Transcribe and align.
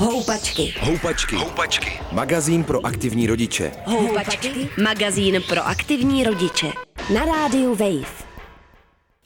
Houpačky. 0.00 0.74
Houpačky. 0.80 1.36
Houpačky. 1.36 2.00
Magazín 2.12 2.64
pro 2.64 2.86
aktivní 2.86 3.26
rodiče. 3.26 3.72
Houpačky. 3.84 4.68
Magazín 4.82 5.42
pro 5.48 5.66
aktivní 5.66 6.24
rodiče. 6.24 6.72
Na 7.14 7.24
rádiu 7.24 7.74
Wave. 7.74 8.24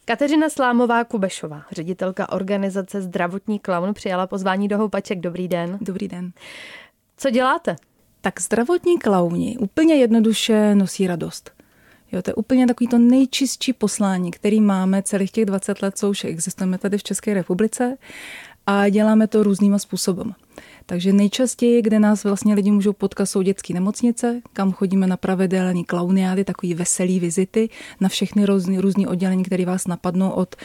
Kateřina 0.05 0.49
Slámová 0.49 1.05
Kubešová, 1.05 1.63
ředitelka 1.73 2.33
organizace 2.33 3.03
Zdravotní 3.03 3.59
klaun, 3.59 3.95
přijala 3.95 4.27
pozvání 4.27 4.69
do 4.69 4.79
Houpaček. 4.79 5.21
Dobrý 5.21 5.49
den. 5.49 5.79
Dobrý 5.81 6.09
den. 6.09 6.33
Co 7.17 7.31
děláte? 7.31 7.77
Tak 8.21 8.41
zdravotní 8.41 8.99
klauni 8.99 9.57
úplně 9.59 9.95
jednoduše 9.95 10.75
nosí 10.75 11.07
radost. 11.07 11.51
Jo, 12.13 12.23
to 12.23 12.31
je 12.31 12.35
úplně 12.35 12.67
takový 12.67 12.89
to 12.89 12.99
nejčistší 12.99 13.73
poslání, 13.73 14.31
který 14.31 14.61
máme 14.61 15.03
celých 15.03 15.31
těch 15.31 15.45
20 15.45 15.83
let, 15.83 15.99
co 15.99 16.11
už 16.11 16.25
existujeme 16.25 16.79
tady 16.79 16.99
v 16.99 17.03
České 17.03 17.35
republice 17.35 17.97
a 18.67 18.89
děláme 18.89 19.27
to 19.27 19.43
různýma 19.43 19.79
způsobem. 19.79 20.35
Takže 20.87 21.13
nejčastěji, 21.13 21.83
kde 21.83 21.99
nás 21.99 22.25
vlastně 22.25 22.55
lidi 22.55 22.71
můžou 22.71 22.93
potkat, 22.93 23.27
jsou 23.27 23.43
dětské 23.43 23.75
nemocnice, 23.75 24.41
kam 24.53 24.73
chodíme 24.73 25.07
na 25.07 25.17
pravidelné 25.17 25.85
klauniády, 25.85 26.45
takový 26.45 26.75
veselý 26.75 27.21
vizity 27.21 27.69
na 28.01 28.09
všechny 28.09 28.47
různý, 28.47 28.79
různý 28.79 29.07
oddělení, 29.07 29.45
které 29.45 29.67
vás 29.67 29.87
napadnou 29.87 30.31
od 30.31 30.57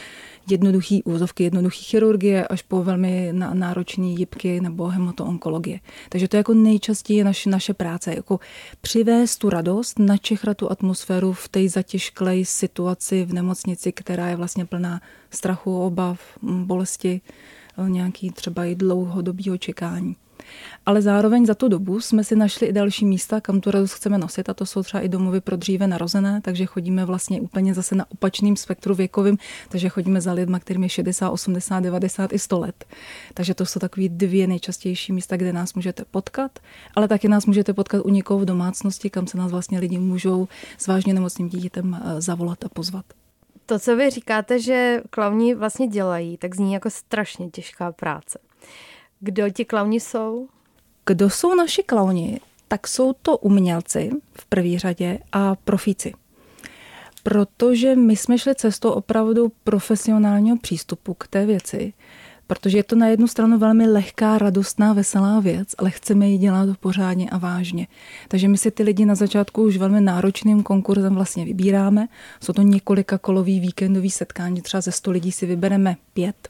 jednoduchý 0.50 1.02
úzovky, 1.02 1.44
jednoduchý 1.44 1.84
chirurgie 1.84 2.46
až 2.46 2.62
po 2.62 2.84
velmi 2.84 3.32
náročné 3.32 4.06
jibky 4.06 4.60
nebo 4.60 4.86
hematoonkologie. 4.86 5.80
Takže 6.08 6.28
to 6.28 6.36
je 6.36 6.38
jako 6.38 6.54
nejčastěji 6.54 7.24
naše, 7.24 7.50
naše 7.50 7.74
práce, 7.74 8.14
jako 8.14 8.40
přivést 8.80 9.38
tu 9.38 9.50
radost, 9.50 9.98
načechrat 9.98 10.56
tu 10.56 10.70
atmosféru 10.70 11.32
v 11.32 11.48
té 11.48 11.68
zatěžklé 11.68 12.44
situaci 12.44 13.24
v 13.24 13.32
nemocnici, 13.32 13.92
která 13.92 14.28
je 14.28 14.36
vlastně 14.36 14.64
plná 14.64 15.00
strachu, 15.30 15.80
obav, 15.80 16.20
bolesti 16.42 17.20
nějaký 17.88 18.30
třeba 18.30 18.64
i 18.64 18.74
dlouhodobého 18.74 19.58
čekání. 19.58 20.16
Ale 20.86 21.02
zároveň 21.02 21.46
za 21.46 21.54
tu 21.54 21.68
dobu 21.68 22.00
jsme 22.00 22.24
si 22.24 22.36
našli 22.36 22.66
i 22.66 22.72
další 22.72 23.06
místa, 23.06 23.40
kam 23.40 23.60
tu 23.60 23.70
radost 23.70 23.92
chceme 23.92 24.18
nosit 24.18 24.48
a 24.48 24.54
to 24.54 24.66
jsou 24.66 24.82
třeba 24.82 25.00
i 25.00 25.08
domovy 25.08 25.40
pro 25.40 25.56
dříve 25.56 25.86
narozené, 25.86 26.40
takže 26.40 26.66
chodíme 26.66 27.04
vlastně 27.04 27.40
úplně 27.40 27.74
zase 27.74 27.94
na 27.94 28.10
opačným 28.10 28.56
spektru 28.56 28.94
věkovým, 28.94 29.38
takže 29.68 29.88
chodíme 29.88 30.20
za 30.20 30.32
lidma, 30.32 30.58
kterým 30.58 30.82
je 30.82 30.88
60, 30.88 31.30
80, 31.30 31.80
90 31.80 32.32
i 32.32 32.38
100 32.38 32.58
let. 32.58 32.84
Takže 33.34 33.54
to 33.54 33.66
jsou 33.66 33.80
takové 33.80 34.08
dvě 34.08 34.46
nejčastější 34.46 35.12
místa, 35.12 35.36
kde 35.36 35.52
nás 35.52 35.74
můžete 35.74 36.04
potkat, 36.10 36.58
ale 36.94 37.08
taky 37.08 37.28
nás 37.28 37.46
můžete 37.46 37.72
potkat 37.72 38.02
u 38.04 38.10
někoho 38.10 38.40
v 38.40 38.44
domácnosti, 38.44 39.10
kam 39.10 39.26
se 39.26 39.38
nás 39.38 39.50
vlastně 39.50 39.78
lidi 39.78 39.98
můžou 39.98 40.48
s 40.78 40.86
vážně 40.86 41.14
nemocným 41.14 41.48
dítětem 41.48 41.94
eh, 41.94 42.20
zavolat 42.20 42.64
a 42.64 42.68
pozvat. 42.68 43.19
To, 43.70 43.78
co 43.78 43.96
vy 43.96 44.10
říkáte, 44.10 44.60
že 44.60 45.02
klauni 45.10 45.54
vlastně 45.54 45.86
dělají, 45.86 46.36
tak 46.36 46.54
zní 46.54 46.72
jako 46.72 46.90
strašně 46.90 47.50
těžká 47.50 47.92
práce. 47.92 48.38
Kdo 49.20 49.50
ti 49.50 49.64
klauni 49.64 50.00
jsou? 50.00 50.48
Kdo 51.06 51.30
jsou 51.30 51.54
naši 51.54 51.82
klauni? 51.82 52.40
Tak 52.68 52.88
jsou 52.88 53.12
to 53.12 53.36
umělci 53.36 54.10
v 54.32 54.46
první 54.46 54.78
řadě 54.78 55.18
a 55.32 55.54
profíci. 55.54 56.12
Protože 57.22 57.96
my 57.96 58.16
jsme 58.16 58.38
šli 58.38 58.54
cestou 58.54 58.90
opravdu 58.90 59.52
profesionálního 59.64 60.56
přístupu 60.56 61.14
k 61.14 61.28
té 61.28 61.46
věci 61.46 61.92
protože 62.50 62.78
je 62.78 62.82
to 62.82 62.96
na 62.96 63.06
jednu 63.06 63.28
stranu 63.28 63.58
velmi 63.58 63.86
lehká, 63.86 64.38
radostná, 64.38 64.92
veselá 64.92 65.40
věc, 65.40 65.68
ale 65.78 65.90
chceme 65.90 66.28
ji 66.28 66.38
dělat 66.38 66.68
pořádně 66.80 67.30
a 67.30 67.38
vážně. 67.38 67.86
Takže 68.28 68.48
my 68.48 68.58
si 68.58 68.70
ty 68.70 68.82
lidi 68.82 69.06
na 69.06 69.14
začátku 69.14 69.62
už 69.62 69.76
velmi 69.76 70.00
náročným 70.00 70.62
konkurzem 70.62 71.14
vlastně 71.14 71.44
vybíráme. 71.44 72.08
Jsou 72.42 72.52
to 72.52 72.62
několika 72.62 73.18
kolový 73.18 73.60
víkendový 73.60 74.10
setkání, 74.10 74.62
třeba 74.62 74.80
ze 74.80 74.92
100 74.92 75.10
lidí 75.10 75.32
si 75.32 75.46
vybereme 75.46 75.96
pět. 76.14 76.48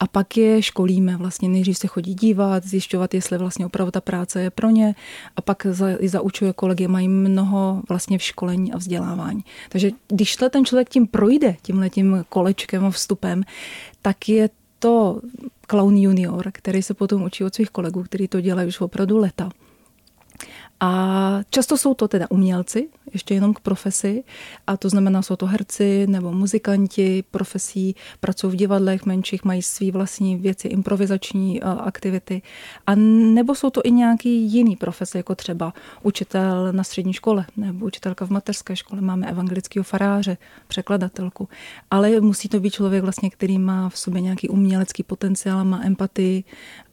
A 0.00 0.06
pak 0.06 0.36
je 0.36 0.62
školíme, 0.62 1.16
vlastně 1.16 1.48
nejdřív 1.48 1.78
se 1.78 1.86
chodí 1.86 2.14
dívat, 2.14 2.64
zjišťovat, 2.64 3.14
jestli 3.14 3.38
vlastně 3.38 3.66
opravdu 3.66 3.90
ta 3.90 4.00
práce 4.00 4.42
je 4.42 4.50
pro 4.50 4.70
ně 4.70 4.94
a 5.36 5.40
pak 5.42 5.66
za, 5.70 5.86
i 5.98 6.08
zaučuje 6.08 6.52
kolegy, 6.52 6.88
mají 6.88 7.08
mnoho 7.08 7.82
vlastně 7.88 8.18
v 8.18 8.22
školení 8.22 8.72
a 8.72 8.76
vzdělávání. 8.76 9.44
Takže 9.68 9.90
když 10.08 10.36
ten 10.50 10.64
člověk 10.64 10.88
tím 10.88 11.06
projde, 11.06 11.56
tímhle 11.62 11.90
tím 11.90 12.24
kolečkem 12.28 12.84
a 12.84 12.90
vstupem, 12.90 13.42
tak 14.02 14.28
je 14.28 14.48
to 14.82 15.20
clown 15.66 15.96
junior, 15.96 16.50
který 16.52 16.82
se 16.82 16.94
potom 16.94 17.22
učí 17.22 17.44
od 17.44 17.54
svých 17.54 17.70
kolegů, 17.70 18.02
kteří 18.02 18.28
to 18.28 18.40
dělají 18.40 18.68
už 18.68 18.80
opravdu 18.80 19.18
leta. 19.18 19.50
A 20.84 21.40
často 21.50 21.78
jsou 21.78 21.94
to 21.94 22.08
teda 22.08 22.26
umělci, 22.30 22.88
ještě 23.12 23.34
jenom 23.34 23.54
k 23.54 23.60
profesi, 23.60 24.24
a 24.66 24.76
to 24.76 24.88
znamená, 24.88 25.22
jsou 25.22 25.36
to 25.36 25.46
herci 25.46 26.06
nebo 26.06 26.32
muzikanti 26.32 27.24
profesí, 27.30 27.96
pracují 28.20 28.52
v 28.52 28.56
divadlech 28.56 29.06
menších, 29.06 29.44
mají 29.44 29.62
svý 29.62 29.90
vlastní 29.90 30.36
věci, 30.36 30.68
improvizační 30.68 31.62
aktivity. 31.62 32.42
A 32.86 32.94
nebo 32.94 33.54
jsou 33.54 33.70
to 33.70 33.80
i 33.84 33.90
nějaký 33.90 34.52
jiný 34.52 34.76
profese, 34.76 35.18
jako 35.18 35.34
třeba 35.34 35.74
učitel 36.02 36.72
na 36.72 36.84
střední 36.84 37.12
škole 37.12 37.46
nebo 37.56 37.86
učitelka 37.86 38.26
v 38.26 38.30
mateřské 38.30 38.76
škole. 38.76 39.00
Máme 39.00 39.26
evangelického 39.26 39.84
faráře, 39.84 40.36
překladatelku. 40.68 41.48
Ale 41.90 42.20
musí 42.20 42.48
to 42.48 42.60
být 42.60 42.70
člověk, 42.70 43.02
vlastně, 43.02 43.30
který 43.30 43.58
má 43.58 43.88
v 43.88 43.98
sobě 43.98 44.20
nějaký 44.20 44.48
umělecký 44.48 45.02
potenciál, 45.02 45.64
má 45.64 45.80
empatii 45.84 46.44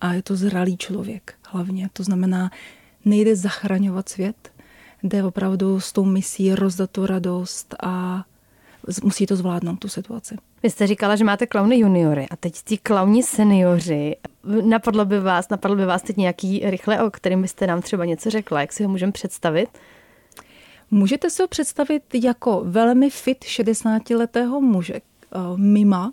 a 0.02 0.14
je 0.14 0.22
to 0.22 0.36
zralý 0.36 0.78
člověk 0.78 1.34
hlavně. 1.48 1.90
To 1.94 2.04
znamená, 2.04 2.52
nejde 3.06 3.36
zachraňovat 3.36 4.10
svět, 4.10 4.52
jde 5.04 5.24
opravdu 5.24 5.80
s 5.80 5.92
tou 5.92 6.06
misí 6.06 6.56
rozdat 6.56 6.90
tu 6.92 7.06
radost 7.06 7.76
a 7.84 8.24
musí 9.04 9.26
to 9.26 9.36
zvládnout, 9.36 9.80
tu 9.80 9.88
situaci. 9.88 10.36
Vy 10.64 10.70
jste 10.70 10.88
říkala, 10.88 11.16
že 11.16 11.24
máte 11.24 11.48
klauny 11.48 11.80
juniory 11.80 12.28
a 12.32 12.36
teď 12.36 12.54
ti 12.66 12.78
klauni 12.78 13.24
seniori. 13.24 14.16
Napadlo 14.64 15.06
by 15.06 15.20
vás, 15.20 15.50
napadlo 15.50 15.78
by 15.78 15.86
vás 15.86 16.02
teď 16.02 16.18
nějaký 16.18 16.62
rychle, 16.64 17.04
o 17.04 17.12
kterým 17.12 17.42
byste 17.42 17.68
nám 17.68 17.82
třeba 17.82 18.06
něco 18.06 18.30
řekla, 18.30 18.62
jak 18.62 18.74
si 18.74 18.84
ho 18.84 18.90
můžeme 18.90 19.12
představit? 19.12 19.70
Můžete 20.92 21.30
si 21.30 21.42
ho 21.42 21.48
představit 21.48 22.04
jako 22.14 22.62
velmi 22.66 23.10
fit 23.10 23.46
60-letého 23.46 24.62
muže, 24.62 24.94
eh, 24.96 25.38
mima, 25.56 26.12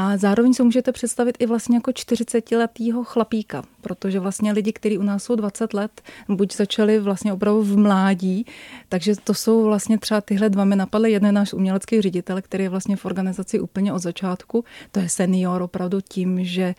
a 0.00 0.16
zároveň 0.16 0.54
se 0.54 0.62
můžete 0.62 0.92
představit 0.92 1.36
i 1.38 1.46
vlastně 1.46 1.76
jako 1.76 1.90
40-letýho 1.90 3.04
chlapíka, 3.04 3.62
protože 3.80 4.20
vlastně 4.20 4.52
lidi, 4.52 4.72
kteří 4.72 4.98
u 4.98 5.02
nás 5.02 5.24
jsou 5.24 5.34
20 5.34 5.74
let, 5.74 6.02
buď 6.28 6.54
začali 6.54 6.98
vlastně 6.98 7.32
opravdu 7.32 7.62
v 7.62 7.76
mládí, 7.76 8.46
takže 8.88 9.14
to 9.24 9.34
jsou 9.34 9.64
vlastně 9.64 9.98
třeba 9.98 10.20
tyhle 10.20 10.50
dva 10.50 10.64
mi 10.64 10.76
napadly. 10.76 11.12
Jeden 11.12 11.34
náš 11.34 11.52
umělecký 11.52 12.00
ředitel, 12.00 12.42
který 12.42 12.64
je 12.64 12.70
vlastně 12.70 12.96
v 12.96 13.04
organizaci 13.04 13.60
úplně 13.60 13.92
od 13.92 13.98
začátku, 13.98 14.64
to 14.92 15.00
je 15.00 15.08
senior 15.08 15.62
opravdu 15.62 16.00
tím, 16.00 16.44
že 16.44 16.74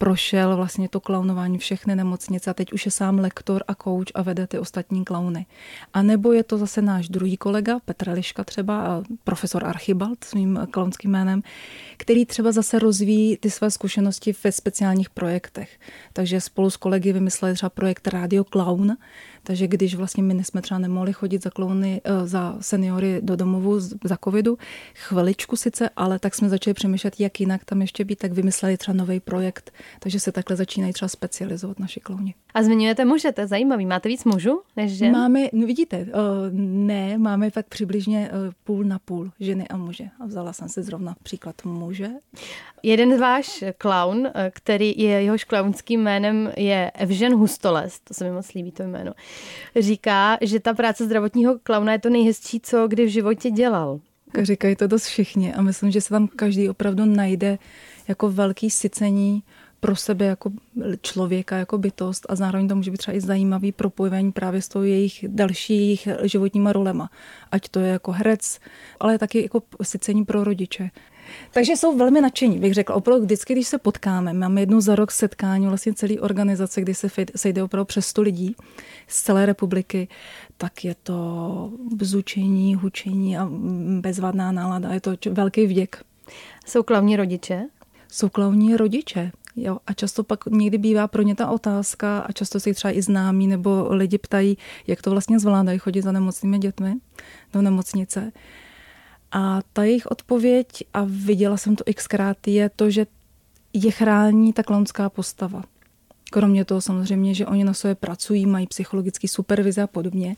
prošel 0.00 0.56
vlastně 0.56 0.88
to 0.88 1.00
klaunování 1.00 1.58
všechny 1.58 1.96
nemocnice 1.96 2.50
a 2.50 2.54
teď 2.54 2.72
už 2.72 2.86
je 2.86 2.92
sám 2.92 3.18
lektor 3.18 3.64
a 3.68 3.74
coach 3.74 4.06
a 4.14 4.22
vede 4.22 4.46
ty 4.46 4.58
ostatní 4.58 5.04
klauny. 5.04 5.46
A 5.94 6.02
nebo 6.02 6.32
je 6.32 6.44
to 6.44 6.58
zase 6.58 6.82
náš 6.82 7.08
druhý 7.08 7.36
kolega, 7.36 7.78
Petr 7.84 8.10
Liška 8.10 8.44
třeba, 8.44 9.02
profesor 9.24 9.64
Archibald 9.64 10.24
s 10.24 10.34
mým 10.34 10.60
klaunským 10.70 11.10
jménem, 11.10 11.42
který 11.96 12.26
třeba 12.26 12.52
zase 12.52 12.78
rozvíjí 12.78 13.36
ty 13.36 13.50
své 13.50 13.70
zkušenosti 13.70 14.34
ve 14.44 14.52
speciálních 14.52 15.10
projektech. 15.10 15.80
Takže 16.12 16.40
spolu 16.40 16.70
s 16.70 16.76
kolegy 16.76 17.12
vymysleli 17.12 17.54
třeba 17.54 17.70
projekt 17.70 18.08
Radio 18.08 18.44
Clown, 18.44 18.96
takže 19.42 19.66
když 19.66 19.94
vlastně 19.94 20.22
my 20.22 20.44
jsme 20.44 20.62
třeba 20.62 20.78
nemohli 20.78 21.12
chodit 21.12 21.42
za 21.42 21.50
klauny, 21.50 22.00
eh, 22.04 22.26
za 22.26 22.56
seniory 22.60 23.18
do 23.22 23.36
domovu 23.36 23.80
za 23.80 24.16
covidu, 24.24 24.58
chviličku 24.94 25.56
sice, 25.56 25.90
ale 25.96 26.18
tak 26.18 26.34
jsme 26.34 26.48
začali 26.48 26.74
přemýšlet, 26.74 27.20
jak 27.20 27.40
jinak 27.40 27.64
tam 27.64 27.80
ještě 27.80 28.04
být, 28.04 28.18
tak 28.18 28.32
vymysleli 28.32 28.76
třeba 28.76 28.96
nový 28.96 29.20
projekt, 29.20 29.72
takže 30.00 30.20
se 30.20 30.32
takhle 30.32 30.56
začínají 30.56 30.92
třeba 30.92 31.08
specializovat 31.08 31.78
naši 31.78 32.00
klauni. 32.00 32.34
A 32.54 32.62
zmiňujete 32.62 33.04
muže, 33.04 33.32
to 33.32 33.40
je 33.40 33.46
zajímavý. 33.46 33.86
Máte 33.86 34.08
víc 34.08 34.24
mužů 34.24 34.60
než 34.76 34.92
žen? 34.92 35.12
Máme, 35.12 35.40
no 35.52 35.66
vidíte, 35.66 35.98
uh, 35.98 36.06
ne, 36.52 37.18
máme 37.18 37.50
tak 37.50 37.66
přibližně 37.66 38.30
uh, 38.32 38.52
půl 38.64 38.84
na 38.84 38.98
půl 38.98 39.30
ženy 39.40 39.68
a 39.68 39.76
muže. 39.76 40.04
A 40.20 40.26
vzala 40.26 40.52
jsem 40.52 40.68
si 40.68 40.82
zrovna 40.82 41.14
příklad 41.22 41.64
muže. 41.64 42.08
Jeden 42.82 43.16
z 43.16 43.20
váš 43.20 43.64
klaun, 43.78 44.28
který 44.50 44.94
je 44.96 45.22
jehož 45.22 45.44
klaunským 45.44 46.00
jménem 46.02 46.52
je 46.56 46.90
Evžen 46.94 47.34
Hustoles, 47.34 48.00
to 48.00 48.14
se 48.14 48.24
mi 48.24 48.30
moc 48.30 48.54
líbí 48.54 48.72
to 48.72 48.82
jméno, 48.82 49.12
říká, 49.76 50.38
že 50.40 50.60
ta 50.60 50.74
práce 50.74 51.04
zdravotního 51.04 51.58
klauna 51.62 51.92
je 51.92 51.98
to 51.98 52.10
nejhezčí, 52.10 52.60
co 52.60 52.88
kdy 52.88 53.06
v 53.06 53.08
životě 53.08 53.50
dělal. 53.50 54.00
Říkají 54.42 54.76
to 54.76 54.86
dost 54.86 55.04
všichni 55.04 55.54
a 55.54 55.62
myslím, 55.62 55.90
že 55.90 56.00
se 56.00 56.08
tam 56.08 56.28
každý 56.28 56.68
opravdu 56.68 57.04
najde 57.04 57.58
jako 58.08 58.30
velký 58.30 58.70
sycení 58.70 59.42
pro 59.80 59.96
sebe 59.96 60.24
jako 60.24 60.50
člověka, 61.02 61.56
jako 61.56 61.78
bytost 61.78 62.26
a 62.28 62.36
zároveň 62.36 62.68
to 62.68 62.76
může 62.76 62.90
být 62.90 62.96
třeba 62.96 63.16
i 63.16 63.20
zajímavý 63.20 63.72
propojení 63.72 64.32
právě 64.32 64.62
s 64.62 64.68
tou 64.68 64.82
jejich 64.82 65.24
dalších 65.28 66.08
životníma 66.22 66.72
rolema. 66.72 67.10
Ať 67.52 67.68
to 67.68 67.80
je 67.80 67.88
jako 67.88 68.12
herec, 68.12 68.58
ale 69.00 69.18
taky 69.18 69.42
jako 69.42 69.62
sycení 69.82 70.24
pro 70.24 70.44
rodiče. 70.44 70.90
Takže 71.50 71.72
jsou 71.72 71.96
velmi 71.96 72.20
nadšení, 72.20 72.58
bych 72.58 72.74
řekla. 72.74 72.94
Opravdu 72.94 73.24
vždycky, 73.24 73.52
když 73.52 73.68
se 73.68 73.78
potkáme, 73.78 74.32
máme 74.32 74.60
jednou 74.60 74.80
za 74.80 74.94
rok 74.94 75.10
setkání 75.10 75.66
vlastně 75.66 75.94
celé 75.94 76.14
organizace, 76.14 76.80
kdy 76.80 76.94
se 76.94 77.08
sejde 77.36 77.62
opravdu 77.62 77.84
přes 77.84 78.06
100 78.06 78.22
lidí 78.22 78.56
z 79.08 79.22
celé 79.22 79.46
republiky, 79.46 80.08
tak 80.56 80.84
je 80.84 80.94
to 81.02 81.72
bzučení, 81.92 82.74
hučení 82.74 83.38
a 83.38 83.48
bezvadná 84.00 84.52
nálada. 84.52 84.92
Je 84.92 85.00
to 85.00 85.12
velký 85.30 85.66
vděk. 85.66 86.04
Jsou 86.66 86.82
klavní 86.82 87.16
rodiče? 87.16 87.66
Jsou 88.08 88.28
klavní 88.28 88.76
rodiče 88.76 89.32
Jo, 89.62 89.78
a 89.86 89.92
často 89.92 90.24
pak 90.24 90.46
někdy 90.46 90.78
bývá 90.78 91.08
pro 91.08 91.22
ně 91.22 91.34
ta 91.34 91.50
otázka 91.50 92.18
a 92.18 92.32
často 92.32 92.60
si 92.60 92.74
třeba 92.74 92.92
i 92.92 93.02
známí 93.02 93.46
nebo 93.46 93.86
lidi 93.90 94.18
ptají, 94.18 94.58
jak 94.86 95.02
to 95.02 95.10
vlastně 95.10 95.38
zvládají 95.38 95.78
chodit 95.78 96.02
za 96.02 96.12
nemocnými 96.12 96.58
dětmi 96.58 96.94
do 97.52 97.62
nemocnice. 97.62 98.32
A 99.32 99.60
ta 99.72 99.84
jejich 99.84 100.06
odpověď, 100.06 100.66
a 100.94 101.06
viděla 101.06 101.56
jsem 101.56 101.76
to 101.76 101.84
xkrát, 101.94 102.48
je 102.48 102.70
to, 102.76 102.90
že 102.90 103.06
je 103.72 103.90
chrání 103.90 104.52
ta 104.52 104.62
klaunská 104.62 105.10
postava. 105.10 105.62
Kromě 106.30 106.64
toho 106.64 106.80
samozřejmě, 106.80 107.34
že 107.34 107.46
oni 107.46 107.64
na 107.64 107.74
sobě 107.74 107.94
pracují, 107.94 108.46
mají 108.46 108.66
psychologický 108.66 109.28
supervize 109.28 109.82
a 109.82 109.86
podobně, 109.86 110.36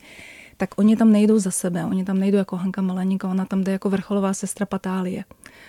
tak 0.63 0.79
oni 0.79 0.95
tam 0.95 1.11
nejdou 1.11 1.39
za 1.39 1.51
sebe, 1.51 1.85
oni 1.85 2.05
tam 2.05 2.19
nejdou 2.19 2.37
jako 2.37 2.55
Hanka 2.55 2.81
Maleníka, 2.81 3.27
ona 3.27 3.45
tam 3.45 3.63
jde 3.63 3.71
jako 3.71 3.89
vrcholová 3.89 4.33
sestra 4.33 4.65
Patálie. 4.65 5.23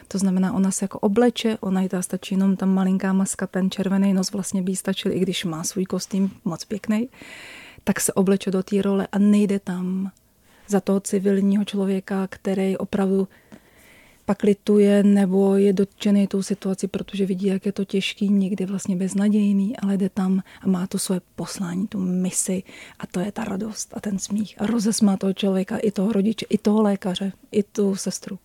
To 0.09 0.19
znamená, 0.19 0.53
ona 0.53 0.71
se 0.71 0.85
jako 0.85 0.99
obleče, 0.99 1.59
ona 1.61 1.83
i 1.83 1.89
ta 1.89 2.03
stačí 2.03 2.35
jenom 2.35 2.57
tam 2.57 2.75
malinká 2.75 3.13
maska, 3.13 3.47
ten 3.47 3.71
červený 3.71 4.15
nos 4.15 4.33
vlastně 4.33 4.63
by 4.63 4.77
stačil, 4.77 5.13
i 5.13 5.21
když 5.21 5.45
má 5.45 5.65
svůj 5.65 5.85
kostým 5.85 6.31
moc 6.45 6.65
pěkný, 6.65 7.09
tak 7.85 8.01
se 8.01 8.13
obleče 8.13 8.51
do 8.51 8.63
té 8.63 8.83
role 8.83 9.09
a 9.13 9.19
nejde 9.19 9.59
tam 9.59 10.11
za 10.69 10.81
toho 10.81 11.01
civilního 11.01 11.65
člověka, 11.65 12.27
který 12.31 12.77
opravdu 12.77 13.29
pak 14.25 14.43
lituje 14.43 15.03
nebo 15.03 15.57
je 15.57 15.73
dotčený 15.73 16.27
tou 16.27 16.43
situací, 16.43 16.87
protože 16.87 17.27
vidí, 17.27 17.47
jak 17.47 17.67
je 17.67 17.73
to 17.73 17.85
těžký, 17.85 18.29
někdy 18.29 18.67
vlastně 18.67 18.97
beznadějný, 18.97 19.77
ale 19.77 19.97
jde 19.97 20.09
tam 20.09 20.43
a 20.61 20.69
má 20.69 20.87
to 20.87 20.99
svoje 20.99 21.21
poslání, 21.37 21.87
tu 21.87 21.99
misi 21.99 22.63
a 22.99 23.07
to 23.07 23.21
je 23.21 23.33
ta 23.33 23.45
radost 23.45 23.95
a 23.97 24.01
ten 24.01 24.19
smích 24.19 24.55
a 24.59 24.67
rozesmá 24.67 25.17
toho 25.17 25.33
člověka, 25.33 25.77
i 25.77 25.91
toho 25.91 26.13
rodiče, 26.13 26.47
i 26.49 26.59
toho 26.59 26.83
lékaře, 26.83 27.33
i 27.53 27.63
tu 27.63 27.97
sestru. 27.97 28.39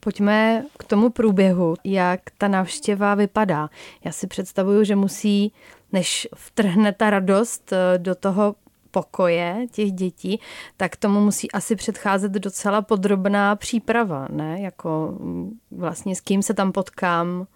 Pojďme 0.00 0.64
k 0.78 0.84
tomu 0.84 1.10
průběhu, 1.10 1.74
jak 1.84 2.20
ta 2.38 2.48
návštěva 2.48 3.14
vypadá. 3.14 3.70
Já 4.04 4.12
si 4.12 4.26
představuju, 4.26 4.84
že 4.84 4.96
musí, 4.96 5.52
než 5.92 6.28
vtrhne 6.34 6.92
ta 6.92 7.10
radost 7.10 7.72
eh, 7.72 7.98
do 7.98 8.14
toho 8.14 8.54
pokoje 8.90 9.66
těch 9.70 9.92
dětí, 9.92 10.40
tak 10.76 10.96
tomu 10.96 11.20
musí 11.20 11.50
asi 11.50 11.76
předcházet 11.76 12.32
docela 12.32 12.82
podrobná 12.82 13.56
příprava, 13.56 14.26
ne? 14.30 14.60
Jako 14.60 15.16
mm, 15.20 15.58
vlastně 15.70 16.16
s 16.16 16.20
kým 16.20 16.42
se 16.42 16.54
tam 16.54 16.72
potkám, 16.72 17.46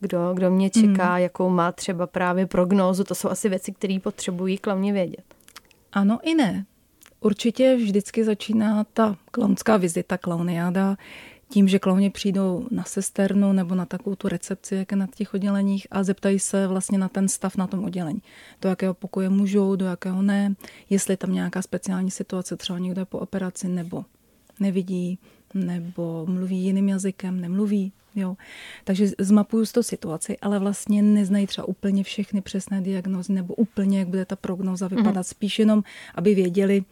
kdo, 0.00 0.34
kdo 0.34 0.50
mě 0.50 0.70
čeká, 0.70 1.12
hmm. 1.12 1.22
jakou 1.22 1.48
má 1.48 1.72
třeba 1.72 2.06
právě 2.06 2.46
prognózu. 2.46 3.04
To 3.04 3.14
jsou 3.14 3.28
asi 3.28 3.48
věci, 3.48 3.72
které 3.72 3.98
potřebují 4.02 4.58
klavně 4.58 4.92
vědět. 4.92 5.24
Ano 5.92 6.18
i 6.22 6.34
ne. 6.34 6.64
Určitě 7.20 7.76
vždycky 7.76 8.24
začíná 8.24 8.84
ta 8.84 9.16
klaunská 9.30 9.76
vizita, 9.76 10.18
klauniáda, 10.18 10.96
tím, 11.50 11.68
že 11.68 11.78
klauni 11.78 12.10
přijdou 12.10 12.66
na 12.70 12.84
sesternu 12.84 13.52
nebo 13.52 13.74
na 13.74 13.86
takovou 13.86 14.16
tu 14.16 14.28
recepci, 14.28 14.74
jak 14.74 14.90
je 14.90 14.96
na 14.96 15.06
těch 15.14 15.34
odděleních 15.34 15.86
a 15.90 16.02
zeptají 16.02 16.38
se 16.38 16.66
vlastně 16.66 16.98
na 16.98 17.08
ten 17.08 17.28
stav 17.28 17.56
na 17.56 17.66
tom 17.66 17.84
oddělení. 17.84 18.22
Do 18.62 18.68
jakého 18.68 18.94
pokoje 18.94 19.28
můžou, 19.28 19.76
do 19.76 19.86
jakého 19.86 20.22
ne, 20.22 20.54
jestli 20.90 21.16
tam 21.16 21.32
nějaká 21.32 21.62
speciální 21.62 22.10
situace, 22.10 22.56
třeba 22.56 22.78
někdo 22.78 23.00
je 23.00 23.04
po 23.04 23.18
operaci 23.18 23.68
nebo 23.68 24.04
nevidí, 24.60 25.18
nebo 25.54 26.26
mluví 26.28 26.58
jiným 26.58 26.88
jazykem, 26.88 27.40
nemluví. 27.40 27.92
Jo. 28.14 28.36
Takže 28.84 29.08
zmapuju 29.18 29.64
tu 29.74 29.82
situaci, 29.82 30.38
ale 30.38 30.58
vlastně 30.58 31.02
neznají 31.02 31.46
třeba 31.46 31.68
úplně 31.68 32.04
všechny 32.04 32.40
přesné 32.40 32.80
diagnózy 32.80 33.32
nebo 33.32 33.54
úplně, 33.54 33.98
jak 33.98 34.08
bude 34.08 34.24
ta 34.24 34.36
prognoza 34.36 34.88
vypadat. 34.88 35.26
Mm-hmm. 35.26 35.30
Spíš 35.30 35.58
jenom, 35.58 35.82
aby 36.14 36.34
věděli, 36.34 36.84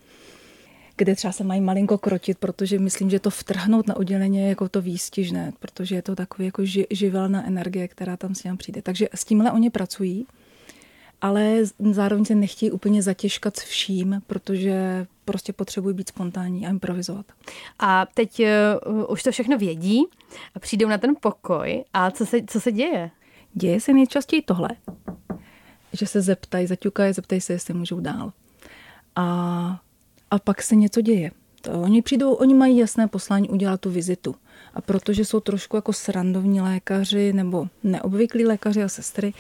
kde 0.99 1.15
třeba 1.15 1.33
se 1.33 1.45
mají 1.45 1.61
malinko 1.61 1.99
krotit, 1.99 2.39
protože 2.39 2.79
myslím, 2.79 3.11
že 3.11 3.21
to 3.21 3.31
vtrhnout 3.31 3.87
na 3.87 3.97
oddělení 3.97 4.39
je 4.39 4.49
jako 4.49 4.69
to 4.69 4.83
výstižné, 4.83 5.53
protože 5.61 5.95
je 5.95 6.03
to 6.03 6.17
takový 6.17 6.47
jako 6.47 6.65
ži, 6.65 6.87
živelná 6.91 7.47
energie, 7.47 7.89
která 7.89 8.17
tam 8.17 8.35
s 8.35 8.45
ním 8.45 8.57
přijde. 8.57 8.83
Takže 8.83 9.09
s 9.15 9.25
tímhle 9.25 9.53
oni 9.53 9.71
pracují, 9.71 10.27
ale 11.21 11.57
zároveň 11.91 12.25
se 12.25 12.35
nechtějí 12.35 12.71
úplně 12.71 13.03
zatěžkat 13.03 13.57
s 13.57 13.63
vším, 13.63 14.23
protože 14.27 15.07
prostě 15.25 15.53
potřebují 15.53 15.95
být 15.95 16.09
spontánní 16.09 16.67
a 16.67 16.71
improvizovat. 16.71 17.27
A 17.79 18.07
teď 18.15 18.43
uh, 18.87 19.13
už 19.13 19.23
to 19.23 19.33
všechno 19.33 19.59
vědí 19.59 20.05
a 20.55 20.59
přijdou 20.59 20.89
na 20.89 20.99
ten 20.99 21.15
pokoj 21.21 21.85
a 21.93 22.11
co 22.11 22.27
se, 22.27 22.41
co 22.47 22.61
se 22.61 22.73
děje? 22.73 23.11
Děje 23.55 23.81
se 23.81 23.93
nejčastěji 23.93 24.43
tohle, 24.43 24.69
že 25.93 26.07
se 26.07 26.21
zeptají, 26.21 26.67
zaťukají, 26.67 27.13
zeptají 27.13 27.41
se, 27.41 27.53
jestli 27.53 27.75
můžou 27.75 28.01
dál. 28.01 28.33
A 29.17 29.81
a 30.31 30.39
pak 30.39 30.63
se 30.63 30.77
něco 30.77 31.01
děje. 31.01 31.31
To 31.61 31.73
oni 31.73 32.03
přijdou, 32.03 32.33
oni 32.33 32.55
mají 32.55 32.79
jasné 32.79 33.09
poslání 33.09 33.49
udělat 33.49 33.81
tu 33.81 33.91
vizitu. 33.91 34.35
A 34.75 34.81
protože 34.81 35.25
jsou 35.25 35.41
trošku 35.41 35.77
jako 35.77 35.93
srandovní 35.93 36.61
lékaři 36.61 37.33
nebo 37.33 37.67
neobvyklí 37.85 38.47
lékaři 38.47 38.83
a 38.83 38.89
sestry, 38.89 39.33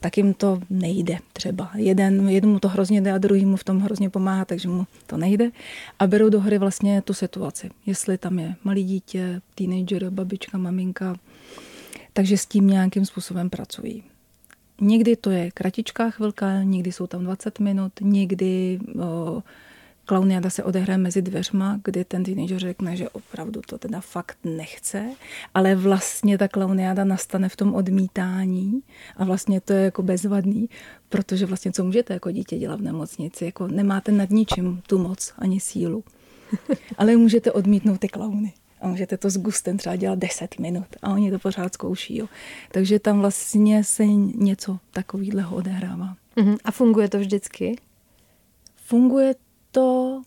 tak 0.00 0.16
jim 0.16 0.34
to 0.34 0.60
nejde 0.70 1.18
třeba. 1.32 1.70
Jeden, 1.74 2.28
jednomu 2.28 2.58
to 2.58 2.68
hrozně 2.68 3.00
jde 3.00 3.12
a 3.12 3.18
druhýmu 3.18 3.56
v 3.56 3.64
tom 3.64 3.80
hrozně 3.80 4.10
pomáhá, 4.10 4.44
takže 4.44 4.68
mu 4.68 4.86
to 5.06 5.16
nejde. 5.16 5.50
A 5.98 6.06
berou 6.06 6.28
do 6.28 6.40
hry 6.40 6.58
vlastně 6.58 7.02
tu 7.02 7.14
situaci. 7.14 7.70
Jestli 7.86 8.18
tam 8.18 8.38
je 8.38 8.54
malý 8.64 8.84
dítě, 8.84 9.40
teenager, 9.54 10.10
babička, 10.10 10.58
maminka, 10.58 11.16
takže 12.12 12.38
s 12.38 12.46
tím 12.46 12.66
nějakým 12.66 13.06
způsobem 13.06 13.50
pracují. 13.50 14.04
Někdy 14.80 15.16
to 15.16 15.30
je 15.30 15.50
kratičká 15.50 16.10
chvilka, 16.10 16.62
někdy 16.62 16.92
jsou 16.92 17.06
tam 17.06 17.24
20 17.24 17.60
minut, 17.60 17.92
někdy 18.00 18.78
o, 19.02 19.42
klauniada 20.08 20.50
se 20.50 20.64
odehraje 20.64 20.98
mezi 20.98 21.22
dveřma, 21.22 21.80
kdy 21.84 22.04
ten 22.04 22.24
teenager 22.24 22.58
řekne, 22.58 22.96
že 22.96 23.08
opravdu 23.08 23.60
to 23.66 23.78
teda 23.78 24.00
fakt 24.00 24.38
nechce, 24.44 25.10
ale 25.54 25.74
vlastně 25.74 26.38
ta 26.38 26.48
klauniada 26.48 27.04
nastane 27.04 27.48
v 27.48 27.56
tom 27.56 27.74
odmítání 27.74 28.82
a 29.16 29.24
vlastně 29.24 29.60
to 29.60 29.72
je 29.72 29.84
jako 29.84 30.02
bezvadný, 30.02 30.68
protože 31.08 31.46
vlastně 31.46 31.72
co 31.72 31.84
můžete 31.84 32.14
jako 32.14 32.30
dítě 32.30 32.58
dělat 32.58 32.80
v 32.80 32.82
nemocnici, 32.82 33.44
jako 33.44 33.68
nemáte 33.68 34.12
nad 34.12 34.30
ničím 34.30 34.82
tu 34.86 34.98
moc 34.98 35.32
ani 35.38 35.60
sílu, 35.60 36.04
ale 36.98 37.16
můžete 37.16 37.52
odmítnout 37.52 38.00
ty 38.00 38.08
klauny. 38.08 38.52
A 38.80 38.88
můžete 38.88 39.16
to 39.16 39.30
s 39.30 39.38
gustem 39.38 39.78
třeba 39.78 39.96
dělat 39.96 40.18
10 40.18 40.58
minut 40.58 40.86
a 41.02 41.12
oni 41.12 41.30
to 41.30 41.38
pořád 41.38 41.74
zkouší. 41.74 42.16
Jo. 42.16 42.26
Takže 42.72 42.98
tam 42.98 43.20
vlastně 43.20 43.84
se 43.84 44.06
něco 44.06 44.78
takového 44.90 45.56
odehrává. 45.56 46.16
Uh-huh. 46.36 46.58
A 46.64 46.70
funguje 46.70 47.08
to 47.08 47.18
vždycky? 47.18 47.76
Funguje 48.76 49.34
to 49.70 50.20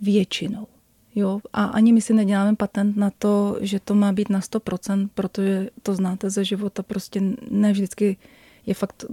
většinou. 0.00 0.66
Jo, 1.14 1.40
a 1.52 1.64
ani 1.64 1.92
my 1.92 2.00
si 2.00 2.14
neděláme 2.14 2.56
patent 2.56 2.96
na 2.96 3.10
to, 3.18 3.56
že 3.60 3.80
to 3.80 3.94
má 3.94 4.12
být 4.12 4.30
na 4.30 4.40
100%, 4.40 5.08
protože 5.14 5.70
to 5.82 5.94
znáte 5.94 6.30
ze 6.30 6.44
života, 6.44 6.82
prostě 6.82 7.22
ne 7.50 7.72
vždycky 7.72 8.16
je 8.66 8.74
fakt 8.74 9.04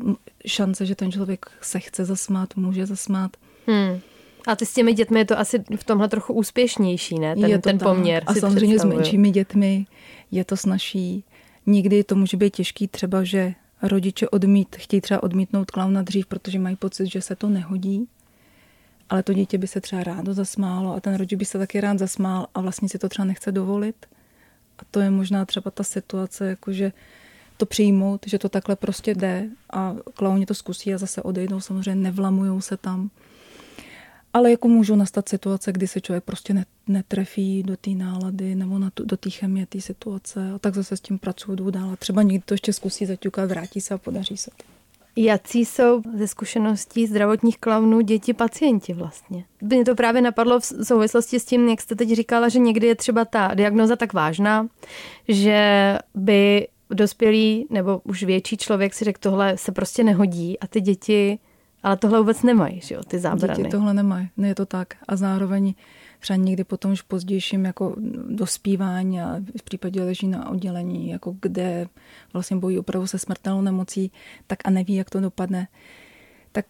šance, 0.45 0.85
že 0.85 0.95
ten 0.95 1.11
člověk 1.11 1.45
se 1.61 1.79
chce 1.79 2.05
zasmát, 2.05 2.55
může 2.55 2.85
zasmát. 2.85 3.37
Hmm. 3.67 3.99
A 4.47 4.55
ty 4.55 4.65
s 4.65 4.73
těmi 4.73 4.93
dětmi 4.93 5.19
je 5.19 5.25
to 5.25 5.39
asi 5.39 5.63
v 5.75 5.83
tomhle 5.83 6.09
trochu 6.09 6.33
úspěšnější, 6.33 7.19
ne? 7.19 7.35
Ten, 7.35 7.49
je 7.49 7.57
to 7.57 7.61
ten 7.61 7.79
poměr. 7.79 8.23
A 8.27 8.33
samozřejmě 8.33 8.79
s 8.79 8.83
menšími 8.83 9.31
dětmi 9.31 9.87
je 10.31 10.45
to 10.45 10.57
snažší. 10.57 11.23
Někdy 11.65 12.03
to 12.03 12.15
může 12.15 12.37
být 12.37 12.55
těžký, 12.55 12.87
třeba, 12.87 13.23
že 13.23 13.53
rodiče 13.81 14.29
odmít, 14.29 14.75
chtějí 14.75 15.01
třeba 15.01 15.23
odmítnout 15.23 15.71
klauna 15.71 16.01
dřív, 16.01 16.25
protože 16.25 16.59
mají 16.59 16.75
pocit, 16.75 17.11
že 17.11 17.21
se 17.21 17.35
to 17.35 17.49
nehodí 17.49 18.07
ale 19.15 19.23
to 19.23 19.33
dítě 19.33 19.57
by 19.57 19.67
se 19.67 19.81
třeba 19.81 20.03
rádo 20.03 20.33
zasmálo 20.33 20.95
a 20.95 20.99
ten 20.99 21.15
rodič 21.15 21.33
by 21.33 21.45
se 21.45 21.57
taky 21.57 21.81
rád 21.81 21.99
zasmál 21.99 22.47
a 22.53 22.61
vlastně 22.61 22.89
si 22.89 22.99
to 22.99 23.09
třeba 23.09 23.25
nechce 23.25 23.51
dovolit. 23.51 24.05
A 24.79 24.81
to 24.91 24.99
je 24.99 25.09
možná 25.09 25.45
třeba 25.45 25.71
ta 25.71 25.83
situace, 25.83 26.47
jakože 26.47 26.91
to 27.57 27.65
přijmout, 27.65 28.21
že 28.27 28.39
to 28.39 28.49
takhle 28.49 28.75
prostě 28.75 29.15
jde 29.15 29.49
a 29.73 29.95
klauni 30.13 30.45
to 30.45 30.53
zkusí 30.53 30.93
a 30.93 30.97
zase 30.97 31.21
odejdou, 31.21 31.59
samozřejmě 31.59 32.03
nevlamujou 32.03 32.61
se 32.61 32.77
tam. 32.77 33.09
Ale 34.33 34.51
jako 34.51 34.67
můžou 34.67 34.95
nastat 34.95 35.29
situace, 35.29 35.71
kdy 35.71 35.87
se 35.87 36.01
člověk 36.01 36.23
prostě 36.23 36.65
netrefí 36.87 37.63
do 37.63 37.77
té 37.77 37.89
nálady 37.89 38.55
nebo 38.55 38.79
na 38.79 38.89
tu, 38.89 39.05
do 39.05 39.17
té 39.17 39.29
chemie 39.29 39.65
té 39.65 39.81
situace 39.81 40.51
a 40.51 40.59
tak 40.59 40.75
zase 40.75 40.97
s 40.97 41.01
tím 41.01 41.19
pracují, 41.19 41.57
jdou 41.57 41.69
dál. 41.69 41.89
A 41.89 41.95
třeba 41.95 42.21
někdo 42.21 42.43
to 42.45 42.53
ještě 42.53 42.73
zkusí 42.73 43.05
zaťukat, 43.05 43.49
vrátí 43.49 43.81
se 43.81 43.93
a 43.93 43.97
podaří 43.97 44.37
se 44.37 44.51
to. 44.57 44.74
Jací 45.15 45.65
jsou 45.65 46.01
ze 46.15 46.27
zkušeností 46.27 47.07
zdravotních 47.07 47.57
klaunů 47.57 48.01
děti 48.01 48.33
pacienti 48.33 48.93
vlastně? 48.93 49.45
Mě 49.61 49.85
to 49.85 49.95
právě 49.95 50.21
napadlo 50.21 50.59
v 50.59 50.65
souvislosti 50.65 51.39
s 51.39 51.45
tím, 51.45 51.69
jak 51.69 51.81
jste 51.81 51.95
teď 51.95 52.09
říkala, 52.09 52.49
že 52.49 52.59
někdy 52.59 52.87
je 52.87 52.95
třeba 52.95 53.25
ta 53.25 53.51
diagnoza 53.53 53.95
tak 53.95 54.13
vážná, 54.13 54.67
že 55.27 55.97
by 56.15 56.67
dospělý 56.89 57.67
nebo 57.69 58.01
už 58.03 58.23
větší 58.23 58.57
člověk 58.57 58.93
si 58.93 59.05
řekl, 59.05 59.19
tohle 59.21 59.57
se 59.57 59.71
prostě 59.71 60.03
nehodí 60.03 60.59
a 60.59 60.67
ty 60.67 60.81
děti 60.81 61.39
ale 61.85 61.97
tohle 61.97 62.19
vůbec 62.19 62.43
nemají, 62.43 62.81
že 62.81 62.95
jo, 62.95 63.03
ty 63.03 63.19
zábrany. 63.19 63.63
Děti 63.63 63.69
tohle 63.69 63.93
nemají, 63.93 64.29
ne 64.37 64.47
je 64.47 64.55
to 64.55 64.65
tak. 64.65 64.93
A 65.07 65.15
zároveň 65.15 65.73
třeba 66.25 66.37
někdy 66.37 66.63
potom 66.63 66.91
už 66.91 67.01
pozdějším 67.01 67.65
jako 67.65 67.95
dospívání 68.29 69.21
a 69.21 69.41
v 69.59 69.63
případě 69.63 70.03
leží 70.03 70.27
na 70.27 70.49
oddělení, 70.49 71.09
jako 71.09 71.35
kde 71.41 71.87
vlastně 72.33 72.57
bojí 72.57 72.79
opravdu 72.79 73.07
se 73.07 73.19
smrtelnou 73.19 73.61
nemocí, 73.61 74.11
tak 74.47 74.59
a 74.65 74.69
neví, 74.69 74.95
jak 74.95 75.09
to 75.09 75.19
dopadne, 75.19 75.67
tak 76.51 76.65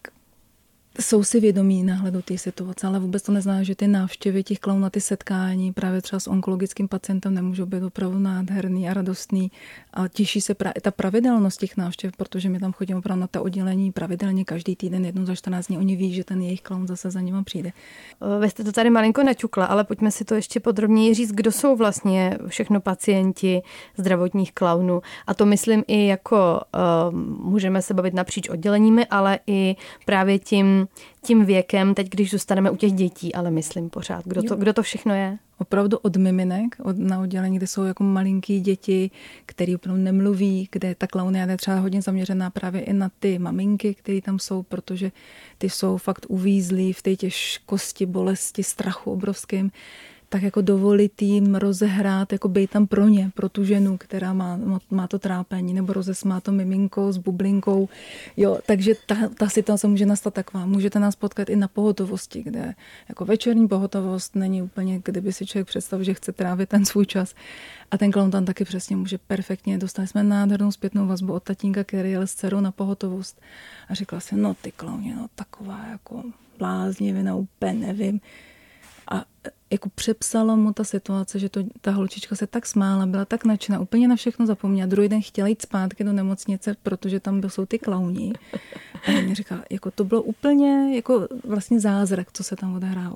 jsou 0.99 1.23
si 1.23 1.39
vědomí 1.39 1.83
náhledu 1.83 2.21
té 2.21 2.37
situace, 2.37 2.87
ale 2.87 2.99
vůbec 2.99 3.23
to 3.23 3.31
neznamená, 3.31 3.63
že 3.63 3.75
ty 3.75 3.87
návštěvy 3.87 4.43
těch 4.43 4.59
klaunů 4.59 4.81
na 4.81 4.89
ty 4.89 5.01
setkání 5.01 5.73
právě 5.73 6.01
třeba 6.01 6.19
s 6.19 6.27
onkologickým 6.27 6.87
pacientem 6.87 7.33
nemůžou 7.33 7.65
být 7.65 7.83
opravdu 7.83 8.19
nádherný 8.19 8.89
a 8.89 8.93
radostný 8.93 9.51
a 9.93 10.07
těší 10.07 10.41
se 10.41 10.53
právě 10.53 10.81
ta 10.81 10.91
pravidelnost 10.91 11.59
těch 11.59 11.77
návštěv, 11.77 12.17
protože 12.17 12.49
my 12.49 12.59
tam 12.59 12.73
chodíme 12.73 12.99
opravdu 12.99 13.21
na 13.21 13.27
ta 13.27 13.41
oddělení 13.41 13.91
pravidelně 13.91 14.45
každý 14.45 14.75
týden, 14.75 15.05
jednou 15.05 15.25
za 15.25 15.35
14 15.35 15.67
dní. 15.67 15.77
Oni 15.77 15.95
ví, 15.95 16.13
že 16.13 16.23
ten 16.23 16.41
jejich 16.41 16.61
klaun 16.61 16.87
zase 16.87 17.11
za 17.11 17.21
nimi 17.21 17.43
přijde. 17.43 17.71
Vy 18.39 18.49
jste 18.49 18.63
to 18.63 18.71
tady 18.71 18.89
malinko 18.89 19.23
načukla, 19.23 19.65
ale 19.65 19.83
pojďme 19.83 20.11
si 20.11 20.25
to 20.25 20.35
ještě 20.35 20.59
podrobněji 20.59 21.13
říct, 21.13 21.31
kdo 21.31 21.51
jsou 21.51 21.75
vlastně 21.75 22.37
všechno 22.47 22.81
pacienti 22.81 23.61
zdravotních 23.97 24.53
klaunů. 24.53 25.01
A 25.27 25.33
to 25.33 25.45
myslím 25.45 25.83
i 25.87 26.07
jako 26.07 26.61
uh, 27.11 27.15
můžeme 27.51 27.81
se 27.81 27.93
bavit 27.93 28.13
napříč 28.13 28.49
odděleními, 28.49 29.05
ale 29.05 29.39
i 29.47 29.75
právě 30.05 30.39
tím, 30.85 31.37
tím 31.37 31.45
věkem, 31.45 31.95
teď 31.95 32.09
když 32.09 32.31
zůstaneme 32.31 32.71
u 32.71 32.75
těch 32.75 32.91
dětí, 32.91 33.35
ale 33.35 33.51
myslím 33.51 33.89
pořád, 33.89 34.25
kdo 34.25 34.43
to, 34.43 34.55
kdo 34.55 34.73
to 34.73 34.83
všechno 34.83 35.15
je? 35.15 35.37
Opravdu 35.57 35.97
od 35.97 36.15
miminek, 36.17 36.75
od, 36.83 36.97
na 36.97 37.19
oddělení, 37.19 37.57
kde 37.57 37.67
jsou 37.67 37.83
jako 37.83 38.03
malinký 38.03 38.59
děti, 38.59 39.11
který 39.45 39.75
opravdu 39.75 40.03
nemluví, 40.03 40.69
kde 40.71 40.95
ta 40.95 41.07
klaunia 41.07 41.45
je 41.45 41.57
třeba 41.57 41.79
hodně 41.79 42.01
zaměřená 42.01 42.49
právě 42.49 42.81
i 42.81 42.93
na 42.93 43.11
ty 43.19 43.39
maminky, 43.39 43.93
které 43.93 44.21
tam 44.21 44.39
jsou, 44.39 44.63
protože 44.63 45.11
ty 45.57 45.69
jsou 45.69 45.97
fakt 45.97 46.25
uvízlí 46.29 46.93
v 46.93 47.01
té 47.01 47.15
těžkosti, 47.15 48.05
bolesti, 48.05 48.63
strachu 48.63 49.11
obrovským 49.11 49.71
tak 50.35 50.43
jako 50.43 50.61
dovolit 50.61 51.21
jim 51.21 51.55
rozehrát, 51.55 52.31
jako 52.31 52.47
být 52.47 52.69
tam 52.69 52.87
pro 52.87 53.07
ně, 53.07 53.31
pro 53.35 53.49
tu 53.49 53.63
ženu, 53.63 53.97
která 53.97 54.33
má, 54.33 54.59
má 54.91 55.07
to 55.07 55.19
trápení, 55.19 55.73
nebo 55.73 55.93
rozesmá 55.93 56.41
to 56.41 56.51
miminko 56.51 57.13
s 57.13 57.17
bublinkou. 57.17 57.89
Jo, 58.37 58.57
takže 58.65 58.93
ta, 59.05 59.15
ta 59.37 59.49
situace 59.49 59.87
může 59.87 60.05
nastat 60.05 60.33
taková. 60.33 60.65
Můžete 60.65 60.99
nás 60.99 61.15
potkat 61.15 61.49
i 61.49 61.55
na 61.55 61.67
pohotovosti, 61.67 62.43
kde 62.43 62.73
jako 63.09 63.25
večerní 63.25 63.67
pohotovost 63.67 64.35
není 64.35 64.61
úplně, 64.61 65.01
kdyby 65.05 65.33
si 65.33 65.45
člověk 65.45 65.67
představil, 65.67 66.03
že 66.03 66.13
chce 66.13 66.31
trávit 66.31 66.69
ten 66.69 66.85
svůj 66.85 67.05
čas. 67.05 67.35
A 67.91 67.97
ten 67.97 68.11
klaun 68.11 68.31
tam 68.31 68.45
taky 68.45 68.65
přesně 68.65 68.95
může 68.95 69.17
perfektně. 69.17 69.77
Dostali 69.77 70.07
jsme 70.07 70.23
nádhernou 70.23 70.71
zpětnou 70.71 71.07
vazbu 71.07 71.33
od 71.33 71.43
tatínka, 71.43 71.83
který 71.83 72.11
jel 72.11 72.27
s 72.27 72.33
dcerou 72.33 72.59
na 72.59 72.71
pohotovost. 72.71 73.41
A 73.89 73.93
řekla 73.93 74.19
si, 74.19 74.35
no 74.35 74.53
ty 74.53 74.71
klauně, 74.71 75.15
no 75.15 75.27
taková 75.35 75.85
jako 75.91 76.23
bláznivina, 76.57 77.35
úplně 77.35 77.73
nevím 77.73 78.21
a 79.11 79.25
jako 79.71 79.89
přepsala 79.89 80.55
mu 80.55 80.73
ta 80.73 80.83
situace, 80.83 81.39
že 81.39 81.49
to, 81.49 81.63
ta 81.81 81.91
holčička 81.91 82.35
se 82.35 82.47
tak 82.47 82.65
smála, 82.65 83.05
byla 83.05 83.25
tak 83.25 83.45
nadšená, 83.45 83.79
úplně 83.79 84.07
na 84.07 84.15
všechno 84.15 84.45
zapomněla. 84.45 84.87
Druhý 84.87 85.09
den 85.09 85.21
chtěla 85.21 85.47
jít 85.47 85.61
zpátky 85.61 86.03
do 86.03 86.13
nemocnice, 86.13 86.75
protože 86.83 87.19
tam 87.19 87.41
jsou 87.49 87.65
ty 87.65 87.79
klauni. 87.79 88.33
A 89.07 89.11
mě 89.11 89.35
říká, 89.35 89.63
jako 89.69 89.91
to 89.91 90.03
bylo 90.03 90.21
úplně 90.21 90.95
jako 90.95 91.27
vlastně 91.43 91.79
zázrak, 91.79 92.27
co 92.33 92.43
se 92.43 92.55
tam 92.55 92.75
odehrálo. 92.75 93.15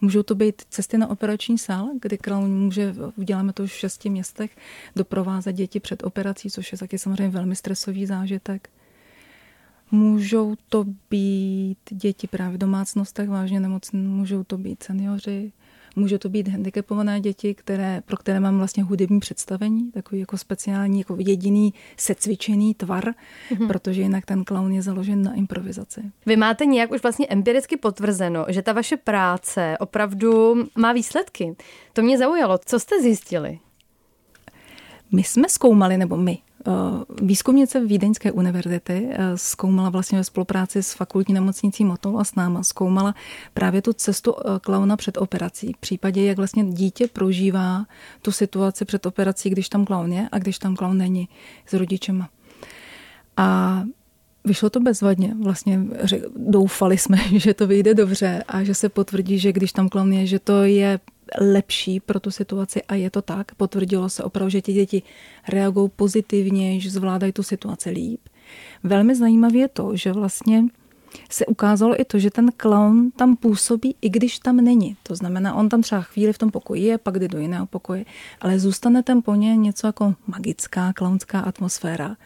Můžou 0.00 0.22
to 0.22 0.34
být 0.34 0.62
cesty 0.68 0.98
na 0.98 1.10
operační 1.10 1.58
sál, 1.58 1.88
kdy 2.00 2.18
klaun 2.18 2.58
může, 2.58 2.94
uděláme 3.16 3.52
to 3.52 3.62
už 3.62 3.72
v 3.72 3.78
šesti 3.78 4.10
městech, 4.10 4.56
doprovázet 4.96 5.52
děti 5.52 5.80
před 5.80 6.04
operací, 6.04 6.50
což 6.50 6.72
je 6.72 6.78
taky 6.78 6.98
samozřejmě 6.98 7.28
velmi 7.28 7.56
stresový 7.56 8.06
zážitek. 8.06 8.70
Můžou 9.92 10.54
to 10.68 10.84
být 11.10 11.78
děti 11.90 12.26
právě 12.26 12.56
v 12.56 12.60
domácnostech 12.60 13.28
vážně 13.28 13.60
nemocné, 13.60 14.00
můžou 14.00 14.44
to 14.44 14.58
být 14.58 14.82
seniori, 14.82 15.52
můžou 15.96 16.18
to 16.18 16.28
být 16.28 16.48
handicapované 16.48 17.20
děti, 17.20 17.54
které, 17.54 18.02
pro 18.06 18.16
které 18.16 18.40
mám 18.40 18.58
vlastně 18.58 18.82
hudební 18.82 19.20
představení, 19.20 19.92
takový 19.92 20.20
jako 20.20 20.38
speciální, 20.38 20.98
jako 20.98 21.16
jediný 21.18 21.74
secvičený 21.96 22.74
tvar, 22.74 23.04
mm-hmm. 23.04 23.66
protože 23.66 24.02
jinak 24.02 24.26
ten 24.26 24.44
klaun 24.44 24.72
je 24.72 24.82
založen 24.82 25.22
na 25.22 25.34
improvizaci. 25.34 26.02
Vy 26.26 26.36
máte 26.36 26.66
nějak 26.66 26.90
už 26.90 27.02
vlastně 27.02 27.26
empiricky 27.26 27.76
potvrzeno, 27.76 28.46
že 28.48 28.62
ta 28.62 28.72
vaše 28.72 28.96
práce 28.96 29.76
opravdu 29.80 30.54
má 30.78 30.92
výsledky. 30.92 31.56
To 31.92 32.02
mě 32.02 32.18
zaujalo. 32.18 32.58
Co 32.64 32.80
jste 32.80 33.02
zjistili? 33.02 33.58
My 35.12 35.24
jsme 35.24 35.48
zkoumali, 35.48 35.96
nebo 35.96 36.16
my, 36.16 36.38
výzkumnice 37.22 37.84
Vídeňské 37.84 38.32
univerzity 38.32 39.08
eh, 39.10 39.38
zkoumala 39.38 39.90
vlastně 39.90 40.18
ve 40.18 40.24
spolupráci 40.24 40.82
s 40.82 40.92
fakultní 40.92 41.34
nemocnicí 41.34 41.84
Motol 41.84 42.20
a 42.20 42.24
s 42.24 42.34
náma, 42.34 42.62
zkoumala 42.62 43.14
právě 43.54 43.82
tu 43.82 43.92
cestu 43.92 44.34
eh, 44.38 44.58
klauna 44.60 44.96
před 44.96 45.16
operací. 45.16 45.72
V 45.72 45.80
případě, 45.80 46.24
jak 46.24 46.36
vlastně 46.36 46.64
dítě 46.64 47.08
prožívá 47.08 47.86
tu 48.22 48.32
situaci 48.32 48.84
před 48.84 49.06
operací, 49.06 49.50
když 49.50 49.68
tam 49.68 49.84
klaun 49.84 50.12
je 50.12 50.28
a 50.32 50.38
když 50.38 50.58
tam 50.58 50.76
klaun 50.76 50.98
není 50.98 51.28
s 51.66 51.72
rodičema. 51.72 52.28
A 53.36 53.82
Vyšlo 54.44 54.70
to 54.70 54.80
bezvadně. 54.80 55.34
Vlastně 55.42 55.80
doufali 56.36 56.98
jsme, 56.98 57.18
že 57.38 57.54
to 57.54 57.66
vyjde 57.66 57.94
dobře 57.94 58.44
a 58.48 58.62
že 58.64 58.74
se 58.74 58.88
potvrdí, 58.88 59.38
že 59.38 59.52
když 59.52 59.72
tam 59.72 59.88
klaun 59.88 60.12
je, 60.12 60.26
že 60.26 60.38
to 60.38 60.62
je 60.62 61.00
lepší 61.40 62.00
pro 62.00 62.20
tu 62.20 62.30
situaci 62.30 62.82
a 62.82 62.94
je 62.94 63.10
to 63.10 63.22
tak. 63.22 63.54
Potvrdilo 63.54 64.08
se 64.08 64.24
opravdu, 64.24 64.50
že 64.50 64.62
ti 64.62 64.72
děti 64.72 65.02
reagují 65.48 65.90
pozitivně, 65.96 66.80
že 66.80 66.90
zvládají 66.90 67.32
tu 67.32 67.42
situaci 67.42 67.90
líp. 67.90 68.20
Velmi 68.82 69.14
zajímavé 69.14 69.58
je 69.58 69.68
to, 69.68 69.96
že 69.96 70.12
vlastně 70.12 70.64
se 71.30 71.46
ukázalo 71.46 72.00
i 72.00 72.04
to, 72.04 72.18
že 72.18 72.30
ten 72.30 72.52
klaun 72.56 73.10
tam 73.10 73.36
působí, 73.36 73.96
i 74.02 74.08
když 74.08 74.38
tam 74.38 74.56
není. 74.56 74.96
To 75.02 75.14
znamená, 75.14 75.54
on 75.54 75.68
tam 75.68 75.82
třeba 75.82 76.00
chvíli 76.00 76.32
v 76.32 76.38
tom 76.38 76.50
pokoji 76.50 76.82
je, 76.82 76.98
pak 76.98 77.18
jde 77.18 77.28
do 77.28 77.38
jiného 77.38 77.66
pokoje, 77.66 78.04
ale 78.40 78.58
zůstane 78.58 79.02
tam 79.02 79.22
po 79.22 79.34
ně 79.34 79.56
něco 79.56 79.86
jako 79.86 80.14
magická 80.26 80.92
klaunská 80.92 81.40
atmosféra, 81.40 82.16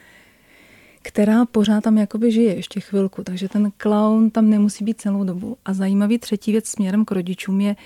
která 1.02 1.44
pořád 1.44 1.84
tam 1.84 1.98
jakoby 1.98 2.32
žije 2.32 2.54
ještě 2.54 2.80
chvilku, 2.80 3.24
takže 3.24 3.48
ten 3.48 3.72
klaun 3.76 4.30
tam 4.30 4.50
nemusí 4.50 4.84
být 4.84 5.00
celou 5.00 5.24
dobu. 5.24 5.56
A 5.64 5.74
zajímavý 5.74 6.18
třetí 6.18 6.52
věc 6.52 6.68
směrem 6.68 7.04
k 7.04 7.10
rodičům 7.10 7.60
je, 7.60 7.76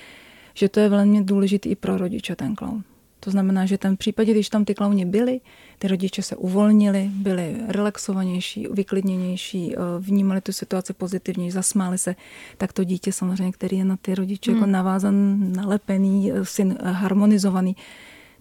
že 0.58 0.68
to 0.68 0.80
je 0.80 0.88
velmi 0.88 1.24
důležitý 1.24 1.68
i 1.68 1.76
pro 1.76 1.98
rodiče, 1.98 2.36
ten 2.36 2.54
klaun. 2.54 2.84
To 3.20 3.30
znamená, 3.30 3.66
že 3.66 3.78
ten 3.78 3.96
v 3.96 3.98
případě, 3.98 4.32
když 4.32 4.48
tam 4.48 4.64
ty 4.64 4.74
klauni 4.74 5.04
byli, 5.04 5.40
ty 5.78 5.88
rodiče 5.88 6.22
se 6.22 6.36
uvolnili, 6.36 7.10
byli 7.12 7.56
relaxovanější, 7.68 8.66
vyklidněnější, 8.70 9.74
eh, 9.74 9.78
vnímali 9.98 10.40
tu 10.40 10.52
situaci 10.52 10.92
pozitivně, 10.92 11.52
zasmáli 11.52 11.98
se, 11.98 12.16
tak 12.56 12.72
to 12.72 12.84
dítě 12.84 13.12
samozřejmě, 13.12 13.52
který 13.52 13.78
je 13.78 13.84
na 13.84 13.96
ty 13.96 14.14
rodiče 14.14 14.50
jako 14.50 14.64
hmm. 14.64 14.68
jako 14.68 14.72
navázan, 14.72 15.52
nalepený, 15.52 16.32
eh, 16.32 16.44
syn 16.44 16.78
harmonizovaný, 16.82 17.76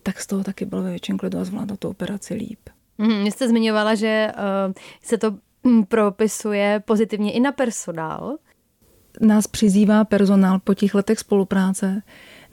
tak 0.04 0.22
z 0.22 0.28
toho 0.28 0.44
taky 0.44 0.66
byl 0.66 0.84
ve 0.84 0.90
větším 0.90 1.18
klidu 1.18 1.40
a 1.40 1.44
zvládal 1.44 1.78
tu 1.78 1.90
operaci 1.90 2.34
líp. 2.34 2.60
Hmm, 3.00 3.24
Vy 3.24 3.32
jste 3.32 3.50
zmiňovala, 3.50 3.96
že 3.96 4.32
uh, 4.68 4.74
se 5.04 5.18
to 5.18 5.32
hm, 5.68 5.84
propisuje 5.84 6.84
pozitivně 6.86 7.32
i 7.32 7.40
na 7.40 7.52
personál 7.52 8.38
nás 9.22 9.48
přizývá 9.48 10.04
personál 10.04 10.60
po 10.60 10.74
těch 10.74 10.96
letech 10.96 11.20
spolupráce, 11.20 12.02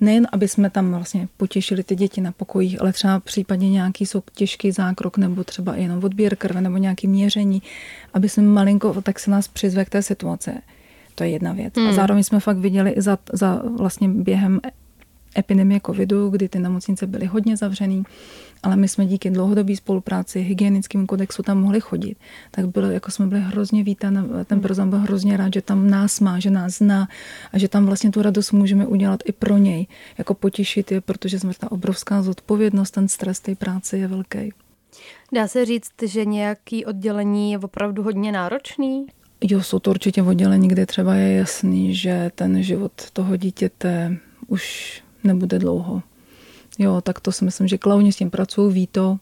nejen 0.00 0.28
aby 0.33 0.49
jsme 0.49 0.71
tam 0.71 0.90
vlastně 0.90 1.28
potěšili 1.37 1.83
ty 1.83 1.97
děti 1.97 2.21
na 2.21 2.33
pokojích, 2.33 2.80
ale 2.80 2.92
třeba 2.92 3.21
případně 3.21 3.71
nějaký 3.71 4.04
těžký 4.35 4.73
zákrok 4.73 5.18
nebo 5.18 5.44
třeba 5.44 5.76
jenom 5.76 6.04
odběr 6.04 6.37
krve 6.37 6.61
nebo 6.61 6.76
nějaký 6.76 7.06
měření, 7.06 7.62
aby 8.14 8.28
jsme 8.28 8.42
malinko, 8.42 9.02
tak 9.02 9.18
se 9.18 9.30
nás 9.30 9.49
přizve 9.49 9.85
k 9.85 9.90
té 9.90 10.02
situace. 10.02 10.54
To 11.14 11.25
je 11.25 11.30
jedna 11.30 11.52
věc. 11.52 11.75
Hmm. 11.76 11.87
A 11.87 11.92
zároveň 11.92 12.23
jsme 12.25 12.40
fakt 12.40 12.59
viděli 12.59 12.90
i 12.90 13.02
za, 13.02 13.18
za 13.33 13.62
vlastně 13.76 14.09
během 14.09 14.61
epidemie 15.38 15.80
covidu, 15.87 16.28
kdy 16.28 16.49
ty 16.49 16.59
nemocnice 16.59 17.06
byly 17.06 17.26
hodně 17.26 17.56
zavřený, 17.56 18.02
ale 18.64 18.76
my 18.76 18.88
jsme 18.88 19.06
díky 19.06 19.30
dlouhodobé 19.30 19.76
spolupráci, 19.76 20.40
hygienickým 20.40 21.06
kodexu 21.06 21.42
tam 21.42 21.61
mohli 21.61 21.80
chodit, 21.80 22.18
tak 22.50 22.68
bylo, 22.68 22.90
jako 22.90 23.11
jsme 23.11 23.26
byli 23.26 23.40
hrozně 23.40 23.85
vítáni, 23.85 24.18
ten 24.44 24.61
personál 24.61 24.90
byl 24.90 24.99
hrozně 24.99 25.37
rád, 25.37 25.54
že 25.54 25.62
tam 25.62 25.90
nás 25.90 26.21
má, 26.21 26.38
že 26.38 26.50
nás 26.50 26.78
zná 26.78 27.09
a 27.52 27.59
že 27.59 27.68
tam 27.68 27.87
vlastně 27.87 28.11
tu 28.11 28.23
radost 28.23 28.52
můžeme 28.52 28.87
udělat 28.87 29.21
i 29.25 29.33
pro 29.33 29.56
něj, 29.59 29.87
jako 30.18 30.35
potěšit 30.35 30.92
je, 30.92 31.00
protože 31.00 31.40
jsme 31.40 31.52
ta 31.59 31.73
obrovská 31.73 32.23
zodpovědnost, 32.23 32.90
ten 32.90 33.09
stres 33.09 33.40
té 33.40 33.54
práce 33.54 33.99
je 33.99 34.09
velký. 34.09 34.52
Dá 35.33 35.49
se 35.49 35.64
říct, 35.64 35.92
že 36.06 36.25
nějaký 36.25 36.85
oddělení 36.85 37.52
je 37.52 37.59
opravdu 37.59 38.02
hodně 38.02 38.33
náročný? 38.33 39.06
Jo, 39.40 39.62
jsou 39.62 39.78
to 39.78 39.90
určitě 39.90 40.23
oddělení, 40.23 40.68
kde 40.68 40.87
třeba 40.87 41.14
je 41.14 41.37
jasný, 41.37 41.94
že 41.94 42.30
ten 42.35 42.62
život 42.62 42.92
toho 43.12 43.37
dítěte 43.37 44.16
už 44.47 45.02
nebude 45.25 45.59
dlouho. 45.59 46.02
Jo, 46.78 47.00
tak 47.00 47.21
to 47.21 47.33
si 47.33 47.45
myslím, 47.45 47.69
že 47.69 47.78
klauni 47.78 48.12
s 48.12 48.16
tím 48.16 48.31
pracují, 48.31 48.75
ví 48.75 48.87
to, 48.87 49.19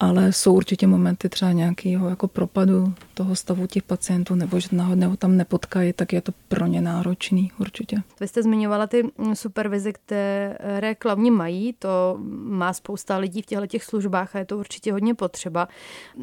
ale 0.00 0.32
jsou 0.32 0.54
určitě 0.54 0.86
momenty 0.86 1.28
třeba 1.28 1.52
nějakého 1.52 2.08
jako 2.08 2.28
propadu 2.28 2.94
toho 3.14 3.36
stavu 3.36 3.66
těch 3.66 3.82
pacientů, 3.82 4.34
nebo 4.34 4.60
že 4.60 4.68
náhodně 4.72 5.06
ho 5.06 5.16
tam 5.16 5.36
nepotkají, 5.36 5.92
tak 5.92 6.12
je 6.12 6.20
to 6.20 6.32
pro 6.48 6.66
ně 6.66 6.80
náročný 6.80 7.52
určitě. 7.58 7.96
Vy 8.20 8.28
jste 8.28 8.42
zmiňovala 8.42 8.86
ty 8.86 9.10
supervize, 9.34 9.92
které 9.92 10.94
klavni 10.98 11.30
mají, 11.30 11.72
to 11.78 12.18
má 12.42 12.72
spousta 12.72 13.16
lidí 13.16 13.42
v 13.42 13.46
těchto 13.46 13.66
těch 13.66 13.84
službách 13.84 14.36
a 14.36 14.38
je 14.38 14.44
to 14.44 14.58
určitě 14.58 14.92
hodně 14.92 15.14
potřeba. 15.14 15.68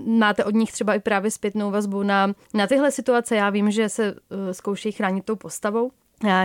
Máte 0.06 0.46
od 0.46 0.56
nich 0.56 0.72
třeba 0.72 0.94
i 0.94 1.00
právě 1.00 1.32
zpětnou 1.32 1.72
vazbu 1.72 2.04
na, 2.04 2.34
na 2.54 2.68
tyhle 2.68 2.92
situace. 2.92 3.36
Já 3.36 3.50
vím, 3.50 3.72
že 3.72 3.90
se 3.90 4.06
eh, 4.08 4.54
zkoušejí 4.54 4.92
chránit 4.92 5.26
tou 5.26 5.36
postavou, 5.36 5.92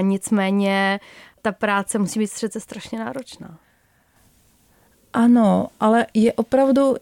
nicméně 0.00 1.00
ta 1.42 1.52
práce 1.52 1.99
musí 1.99 2.18
být 2.18 2.30
přece 2.30 2.61
strašně 2.61 2.99
náročná. 2.99 3.58
Ano, 5.12 5.69
ale 5.81 6.07
je 6.14 6.33
opravdu 6.33 6.97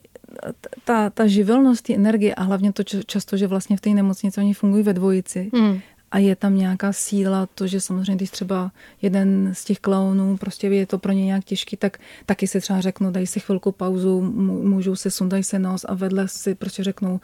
ta, 0.84 1.10
ta 1.10 1.26
živelnost, 1.26 1.82
ty 1.82 1.94
energie 1.94 2.34
a 2.34 2.42
hlavně 2.42 2.72
to 2.72 2.82
často, 2.84 3.36
že 3.36 3.46
vlastně 3.46 3.76
v 3.76 3.80
té 3.80 3.90
nemocnici 3.90 4.40
oni 4.40 4.54
fungují 4.54 4.82
ve 4.82 4.92
dvojici. 4.92 5.50
Hmm. 5.54 5.80
a 6.10 6.18
je 6.18 6.36
tam 6.36 6.56
nějaká 6.56 6.92
síla, 6.92 7.46
to, 7.54 7.66
že 7.66 7.80
samozřejmě, 7.80 8.16
když 8.16 8.30
třeba 8.30 8.70
jeden 9.02 9.50
z 9.52 9.64
těch 9.64 9.78
klaunů, 9.78 10.36
prostě 10.36 10.66
je 10.66 10.86
to 10.86 10.98
pro 10.98 11.12
ně 11.12 11.24
nějak 11.24 11.44
těžký, 11.44 11.76
tak 11.76 11.98
taky 12.26 12.46
si 12.46 12.60
třeba 12.60 12.80
řeknou, 12.80 13.10
dají 13.10 13.26
si 13.26 13.40
chvilku 13.40 13.72
pauzu, 13.72 14.20
můžou 14.62 14.96
se 14.96 15.10
sundají 15.10 15.44
se 15.44 15.58
nos 15.58 15.84
a 15.88 15.94
vedle 15.94 16.28
si 16.28 16.54
prostě 16.54 16.84
řeknou, 16.84 17.20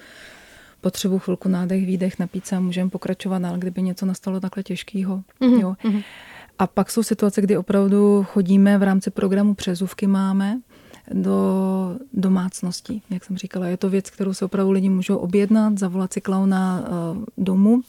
potřebuji 0.80 1.18
chvilku 1.18 1.48
nádech, 1.48 1.86
výdech, 1.86 2.18
napít 2.18 2.46
se 2.46 2.56
a 2.56 2.60
můžeme 2.60 2.90
pokračovat 2.90 3.44
ale 3.44 3.58
kdyby 3.58 3.82
něco 3.82 4.06
nastalo 4.06 4.40
takhle 4.40 4.62
těžkého. 4.62 5.22
Mm-hmm. 5.40 5.60
Jo. 5.60 5.74
Mm-hmm. 5.84 6.04
A 6.58 6.66
pak 6.66 6.90
jsou 6.90 7.02
situace, 7.02 7.40
kdy 7.40 7.56
opravdu 7.56 8.26
chodíme 8.32 8.78
v 8.78 8.82
rámci 8.82 9.10
programu 9.10 9.54
Přezůvky 9.54 10.06
máme 10.06 10.60
do 11.12 11.96
domácností, 12.12 13.02
jak 13.10 13.24
jsem 13.24 13.36
říkala. 13.36 13.66
Je 13.66 13.76
to 13.76 13.90
věc, 13.90 14.10
kterou 14.10 14.34
se 14.34 14.44
opravdu 14.44 14.72
lidi 14.72 14.88
můžou 14.88 15.16
objednat, 15.16 15.78
zavolat 15.78 16.12
si 16.12 16.20
klauna 16.20 16.80
uh, 16.80 17.24
domů. 17.38 17.80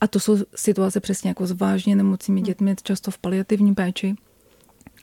A 0.00 0.06
to 0.06 0.20
jsou 0.20 0.38
situace 0.54 1.00
přesně 1.00 1.30
jako 1.30 1.46
s 1.46 1.52
vážně 1.52 1.96
nemocnými 1.96 2.40
dětmi, 2.40 2.76
často 2.82 3.10
v 3.10 3.18
paliativní 3.18 3.74
péči. 3.74 4.14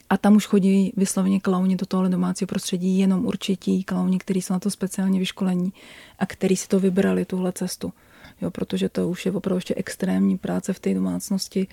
A 0.09 0.17
tam 0.17 0.36
už 0.36 0.45
chodí 0.45 0.93
vysloveně 0.97 1.39
klauni 1.39 1.75
do 1.75 1.86
tohle 1.86 2.09
domácího 2.09 2.47
prostředí, 2.47 3.00
jenom 3.00 3.25
určití 3.25 3.83
klauni, 3.83 4.17
kteří 4.17 4.41
jsou 4.41 4.53
na 4.53 4.59
to 4.59 4.71
speciálně 4.71 5.19
vyškolení 5.19 5.74
a 6.19 6.25
kteří 6.25 6.55
si 6.55 6.67
to 6.67 6.79
vybrali, 6.79 7.25
tuhle 7.25 7.51
cestu. 7.51 7.93
Jo, 8.41 8.51
protože 8.51 8.89
to 8.89 9.09
už 9.09 9.25
je 9.25 9.31
opravdu 9.31 9.57
ještě 9.57 9.75
extrémní 9.75 10.38
práce 10.38 10.74
v 10.74 10.79
té 10.79 10.93
domácnosti, 10.93 11.67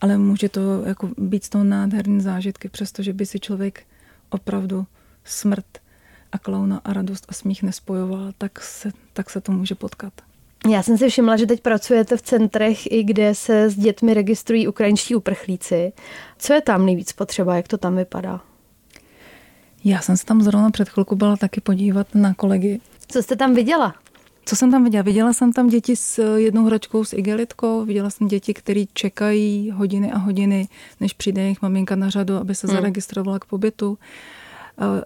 ale 0.00 0.18
může 0.18 0.48
to 0.48 0.82
jako 0.86 1.10
být 1.18 1.44
z 1.44 1.48
toho 1.48 1.64
nádherný 1.64 2.20
zážitky, 2.20 2.68
přestože 2.68 3.12
by 3.12 3.26
si 3.26 3.40
člověk 3.40 3.86
opravdu 4.30 4.86
smrt 5.24 5.66
a 6.32 6.38
klauna 6.38 6.80
a 6.84 6.92
radost 6.92 7.26
a 7.28 7.32
smích 7.32 7.62
nespojoval, 7.62 8.32
tak 8.38 8.60
se, 8.60 8.92
tak 9.12 9.30
se 9.30 9.40
to 9.40 9.52
může 9.52 9.74
potkat. 9.74 10.12
Já 10.70 10.82
jsem 10.82 10.98
si 10.98 11.08
všimla, 11.08 11.36
že 11.36 11.46
teď 11.46 11.60
pracujete 11.60 12.16
v 12.16 12.22
centrech, 12.22 12.92
i 12.92 13.04
kde 13.04 13.34
se 13.34 13.70
s 13.70 13.76
dětmi 13.76 14.14
registrují 14.14 14.68
ukrajinští 14.68 15.14
uprchlíci. 15.14 15.92
Co 16.38 16.52
je 16.52 16.60
tam 16.60 16.86
nejvíc 16.86 17.12
potřeba, 17.12 17.56
jak 17.56 17.68
to 17.68 17.78
tam 17.78 17.96
vypadá? 17.96 18.40
Já 19.84 20.00
jsem 20.00 20.16
se 20.16 20.26
tam 20.26 20.42
zrovna 20.42 20.70
před 20.70 20.88
chvilku 20.88 21.16
byla 21.16 21.36
taky 21.36 21.60
podívat 21.60 22.14
na 22.14 22.34
kolegy. 22.34 22.80
Co 23.08 23.22
jste 23.22 23.36
tam 23.36 23.54
viděla? 23.54 23.94
Co 24.48 24.56
jsem 24.56 24.70
tam 24.70 24.84
viděla? 24.84 25.02
Viděla 25.02 25.32
jsem 25.32 25.52
tam 25.52 25.68
děti 25.68 25.96
s 25.96 26.36
jednou 26.36 26.64
hračkou 26.64 27.04
s 27.04 27.12
igelitkou, 27.12 27.84
viděla 27.84 28.10
jsem 28.10 28.28
děti, 28.28 28.54
které 28.54 28.84
čekají 28.92 29.70
hodiny 29.70 30.12
a 30.12 30.18
hodiny, 30.18 30.68
než 31.00 31.12
přijde 31.12 31.42
jejich 31.42 31.62
maminka 31.62 31.96
na 31.96 32.10
řadu, 32.10 32.34
aby 32.34 32.54
se 32.54 32.66
hmm. 32.66 32.76
zaregistrovala 32.76 33.38
k 33.38 33.44
pobytu. 33.44 33.98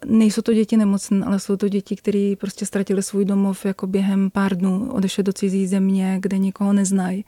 Nejsou 0.07 0.43
to 0.43 0.55
děti 0.55 0.77
nemocné, 0.77 1.27
ale 1.27 1.41
jsou 1.41 1.57
to 1.57 1.69
děti, 1.69 1.97
které 1.97 2.35
prostě 2.39 2.67
ztratili 2.67 3.03
svůj 3.03 3.25
domov 3.25 3.67
jako 3.67 3.87
během 3.87 4.31
pár 4.31 4.57
dnů, 4.57 4.93
odešli 4.93 5.23
do 5.23 5.33
cizí 5.33 5.67
země, 5.67 6.19
kde 6.21 6.39
nikoho 6.39 6.73
neznají 6.73 7.25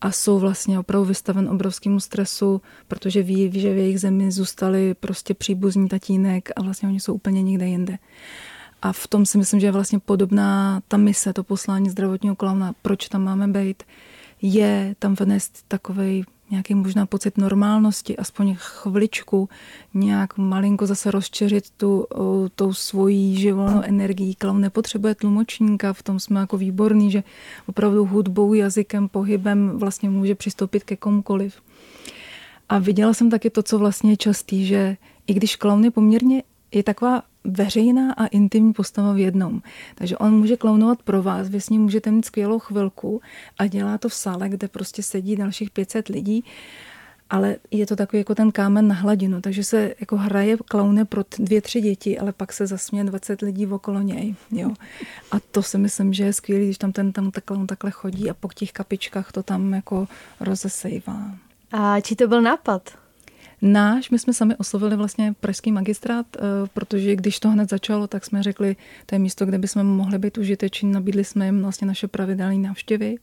a 0.00 0.12
jsou 0.12 0.38
vlastně 0.38 0.78
opravdu 0.78 1.04
vystaven 1.04 1.48
obrovskému 1.48 2.00
stresu, 2.00 2.62
protože 2.88 3.22
ví, 3.22 3.60
že 3.60 3.74
v 3.74 3.76
jejich 3.76 4.00
zemi 4.00 4.30
zůstali 4.30 4.94
prostě 4.94 5.34
příbuzní 5.34 5.88
tatínek 5.88 6.50
a 6.56 6.62
vlastně 6.62 6.88
oni 6.88 7.00
jsou 7.00 7.14
úplně 7.14 7.42
někde 7.42 7.66
jinde. 7.66 7.98
A 8.82 8.92
v 8.92 9.06
tom 9.06 9.26
si 9.26 9.38
myslím, 9.38 9.60
že 9.60 9.66
je 9.66 9.72
vlastně 9.72 9.98
podobná 9.98 10.82
ta 10.88 10.96
mise, 10.96 11.32
to 11.32 11.44
poslání 11.44 11.90
zdravotního 11.90 12.36
klauna, 12.36 12.74
proč 12.82 13.08
tam 13.08 13.24
máme 13.24 13.48
být, 13.48 13.82
je 14.42 14.94
tam 14.98 15.14
vnést 15.20 15.64
takový 15.68 16.24
nějaký 16.50 16.74
možná 16.74 17.06
pocit 17.06 17.38
normálnosti, 17.38 18.16
aspoň 18.16 18.54
chviličku, 18.58 19.48
nějak 19.94 20.38
malinko 20.38 20.86
zase 20.86 21.10
rozčeřit 21.10 21.70
tu, 21.70 22.06
tou 22.54 22.72
svojí 22.72 23.36
živolnou 23.36 23.82
energií. 23.82 24.34
Klaun 24.34 24.60
nepotřebuje 24.60 25.14
tlumočníka, 25.14 25.92
v 25.92 26.02
tom 26.02 26.20
jsme 26.20 26.40
jako 26.40 26.56
výborný, 26.56 27.10
že 27.10 27.22
opravdu 27.66 28.04
hudbou, 28.04 28.54
jazykem, 28.54 29.08
pohybem 29.08 29.78
vlastně 29.78 30.10
může 30.10 30.34
přistoupit 30.34 30.84
ke 30.84 30.96
komukoliv. 30.96 31.62
A 32.68 32.78
viděla 32.78 33.14
jsem 33.14 33.30
taky 33.30 33.50
to, 33.50 33.62
co 33.62 33.78
vlastně 33.78 34.12
je 34.12 34.16
častý, 34.16 34.66
že 34.66 34.96
i 35.26 35.34
když 35.34 35.56
klaun 35.56 35.84
je 35.84 35.90
poměrně 35.90 36.42
je 36.72 36.82
taková 36.82 37.22
veřejná 37.44 38.12
a 38.12 38.26
intimní 38.26 38.72
postava 38.72 39.12
v 39.12 39.18
jednom. 39.18 39.62
Takže 39.94 40.16
on 40.16 40.38
může 40.38 40.56
klaunovat 40.56 41.02
pro 41.02 41.22
vás, 41.22 41.48
vy 41.48 41.60
s 41.60 41.70
ním 41.70 41.82
můžete 41.82 42.10
mít 42.10 42.24
skvělou 42.24 42.58
chvilku 42.58 43.20
a 43.58 43.66
dělá 43.66 43.98
to 43.98 44.08
v 44.08 44.14
sále, 44.14 44.48
kde 44.48 44.68
prostě 44.68 45.02
sedí 45.02 45.36
dalších 45.36 45.70
500 45.70 46.08
lidí, 46.08 46.44
ale 47.30 47.56
je 47.70 47.86
to 47.86 47.96
takový 47.96 48.18
jako 48.20 48.34
ten 48.34 48.52
kámen 48.52 48.88
na 48.88 48.94
hladinu, 48.94 49.40
takže 49.40 49.64
se 49.64 49.94
jako 50.00 50.16
hraje 50.16 50.56
klaune 50.56 51.04
pro 51.04 51.22
dvě, 51.38 51.62
tři 51.62 51.80
děti, 51.80 52.18
ale 52.18 52.32
pak 52.32 52.52
se 52.52 52.66
zasměje 52.66 53.04
20 53.04 53.42
lidí 53.42 53.66
okolo 53.66 54.00
něj. 54.00 54.34
Jo. 54.50 54.70
A 55.30 55.40
to 55.50 55.62
si 55.62 55.78
myslím, 55.78 56.12
že 56.12 56.24
je 56.24 56.32
skvělé, 56.32 56.64
když 56.64 56.78
tam 56.78 56.92
ten 56.92 57.12
tam 57.12 57.30
klaun 57.44 57.66
takhle 57.66 57.90
chodí 57.90 58.30
a 58.30 58.34
po 58.34 58.48
těch 58.48 58.72
kapičkách 58.72 59.32
to 59.32 59.42
tam 59.42 59.72
jako 59.72 60.08
rozesejvá. 60.40 61.30
A 61.72 62.00
či 62.00 62.16
to 62.16 62.28
byl 62.28 62.42
nápad? 62.42 62.90
Náš, 63.62 64.10
my 64.10 64.18
jsme 64.18 64.32
sami 64.32 64.56
oslovili 64.56 64.96
vlastně 64.96 65.34
pražský 65.40 65.72
magistrát, 65.72 66.26
eh, 66.36 66.40
protože 66.74 67.16
když 67.16 67.40
to 67.40 67.50
hned 67.50 67.70
začalo, 67.70 68.06
tak 68.06 68.24
jsme 68.24 68.42
řekli, 68.42 68.76
to 69.06 69.14
je 69.14 69.18
místo, 69.18 69.46
kde 69.46 69.58
bychom 69.58 69.86
mohli 69.86 70.18
být 70.18 70.38
užiteční, 70.38 70.92
nabídli 70.92 71.24
jsme 71.24 71.46
jim 71.46 71.62
vlastně 71.62 71.86
naše 71.86 72.08
pravidelné 72.08 72.58
návštěvy 72.58 73.16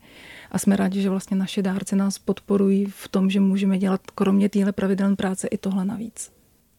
a 0.52 0.60
jsme 0.60 0.76
rádi, 0.76 1.02
že 1.02 1.10
vlastně 1.10 1.38
naše 1.38 1.62
dárci 1.62 1.95
nás 1.95 2.17
podporují 2.17 2.86
v 2.86 3.08
tom, 3.08 3.30
že 3.30 3.39
můžeme 3.39 3.78
dělat 3.78 4.02
kromě 4.15 4.50
téhle 4.50 4.71
pravidelné 4.71 5.15
práce 5.15 5.47
i 5.47 5.58
tohle 5.58 5.86
navíc. 5.86 6.32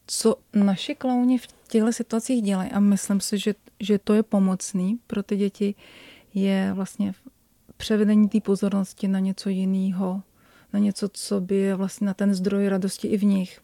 Co 0.07 0.37
naši 0.55 0.95
klauni 0.95 1.39
v 1.39 1.47
těchto 1.69 1.93
situacích 1.93 2.43
dělají 2.43 2.71
a 2.71 2.81
myslím 2.81 3.21
si, 3.21 3.39
že, 3.39 3.55
že 3.81 3.99
to 3.99 4.15
je 4.15 4.23
pomocný 4.23 4.99
pro 5.07 5.23
ty 5.23 5.37
děti, 5.37 5.75
je 6.35 6.71
vlastně 6.75 7.13
převedení 7.77 8.29
té 8.29 8.41
pozornosti 8.41 9.09
na 9.09 9.19
něco 9.19 9.49
jiného, 9.49 10.23
na 10.73 10.79
něco, 10.79 11.09
co 11.13 11.41
by 11.41 11.57
je 11.57 11.75
vlastně 11.75 12.07
na 12.07 12.15
ten 12.15 12.35
zdroj 12.35 12.69
radosti 12.69 13.09
i 13.09 13.17
v 13.17 13.25
nich. 13.25 13.61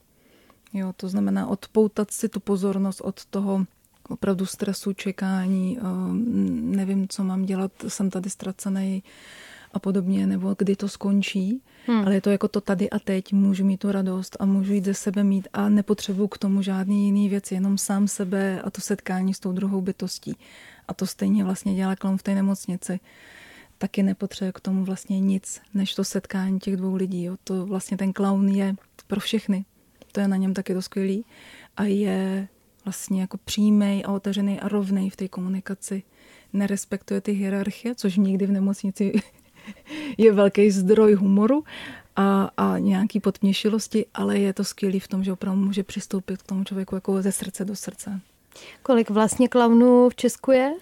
Jo, 0.73 0.93
to 0.97 1.09
znamená 1.09 1.47
odpoutat 1.47 2.11
si 2.11 2.29
tu 2.29 2.41
pozornost 2.41 3.01
od 3.01 3.25
toho 3.25 3.67
opravdu 4.09 4.47
stresu, 4.47 4.93
čekání, 4.93 5.79
nevím, 6.51 7.09
co 7.09 7.25
mám 7.25 7.45
dělat, 7.45 7.73
jsem 7.89 8.11
tady 8.11 8.31
ztracený 8.31 9.03
a 9.73 9.79
podobně, 9.79 10.27
nebo 10.27 10.55
kdy 10.59 10.77
to 10.77 10.89
skončí, 10.89 11.63
hmm. 11.87 12.05
ale 12.05 12.15
je 12.15 12.21
to 12.21 12.31
jako 12.31 12.49
to 12.49 12.61
tady 12.61 12.91
a 12.91 12.99
teď, 12.99 13.33
můžu 13.33 13.65
mít 13.65 13.77
tu 13.77 13.93
radost 13.93 14.37
a 14.41 14.45
můžu 14.45 14.73
jít 14.73 14.85
ze 14.85 14.95
sebe 14.95 15.25
mít 15.25 15.49
a 15.53 15.69
nepotřebuju 15.69 16.29
k 16.29 16.39
tomu 16.39 16.63
žádný 16.63 17.05
jiný 17.05 17.29
věc, 17.29 17.53
jenom 17.53 17.79
sám 17.79 18.09
sebe 18.09 18.63
a 18.63 18.71
to 18.71 18.81
setkání 18.81 19.35
s 19.35 19.41
tou 19.41 19.53
druhou 19.53 19.81
bytostí. 19.81 20.37
A 20.89 20.95
to 20.95 21.07
stejně 21.07 21.45
vlastně 21.45 21.75
dělá 21.75 21.97
klon 21.97 22.19
v 22.19 22.23
té 22.23 22.35
nemocnici 22.35 23.01
taky 23.79 24.03
nepotřebuje 24.03 24.53
k 24.53 24.61
tomu 24.61 24.85
vlastně 24.85 25.21
nic, 25.21 25.61
než 25.75 25.95
to 25.95 26.05
setkání 26.05 26.59
těch 26.59 26.77
dvou 26.77 26.95
lidí. 26.95 27.25
Jo. 27.25 27.37
To 27.45 27.67
vlastně 27.67 27.97
ten 27.97 28.13
clown 28.13 28.49
je 28.49 28.75
pro 29.07 29.21
všechny. 29.21 29.65
To 30.13 30.21
je 30.21 30.29
na 30.29 30.37
něm 30.37 30.55
taky 30.55 30.75
to 30.75 30.83
skvělý. 30.83 31.25
A 31.77 31.85
je 31.85 32.49
vlastně 32.85 33.21
jako 33.21 33.37
přímý 33.37 34.05
a 34.05 34.13
otevřený 34.13 34.61
a 34.61 34.69
rovný 34.69 35.11
v 35.11 35.17
té 35.17 35.29
komunikaci. 35.29 36.03
Nerespektuje 36.53 37.21
ty 37.21 37.33
hierarchie, 37.33 37.95
což 37.95 38.17
nikdy 38.17 38.47
v 38.47 38.53
nemocnici 38.53 39.13
je 40.19 40.33
velký 40.33 40.71
zdroj 40.71 41.15
humoru 41.15 41.65
a, 42.17 42.51
a 42.57 42.79
nějaký 42.79 43.21
podměšilosti, 43.21 44.07
ale 44.15 44.39
je 44.39 44.53
to 44.53 44.65
skvělý 44.65 45.01
v 45.01 45.09
tom, 45.09 45.25
že 45.25 45.33
opravdu 45.33 45.65
může 45.65 45.83
přistoupit 45.83 46.43
k 46.43 46.47
tomu 46.47 46.65
člověku 46.65 46.95
jako 46.95 47.23
ze 47.23 47.33
srdce 47.33 47.65
do 47.65 47.77
srdce. 47.77 48.21
Kolik 48.83 49.11
vlastně 49.11 49.49
klaunů 49.49 50.09
v 50.09 50.15
Česku 50.15 50.51
je? 50.51 50.73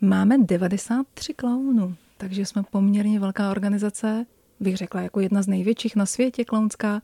Máme 0.00 0.38
93 0.38 1.34
klaunů 1.34 1.96
takže 2.20 2.46
jsme 2.46 2.62
poměrně 2.70 3.20
velká 3.20 3.50
organizace, 3.50 4.26
bych 4.60 4.76
řekla, 4.76 5.00
jako 5.00 5.20
jedna 5.20 5.42
z 5.42 5.46
největších 5.46 5.96
na 5.96 6.06
světě 6.06 6.44
klaunská 6.44 7.02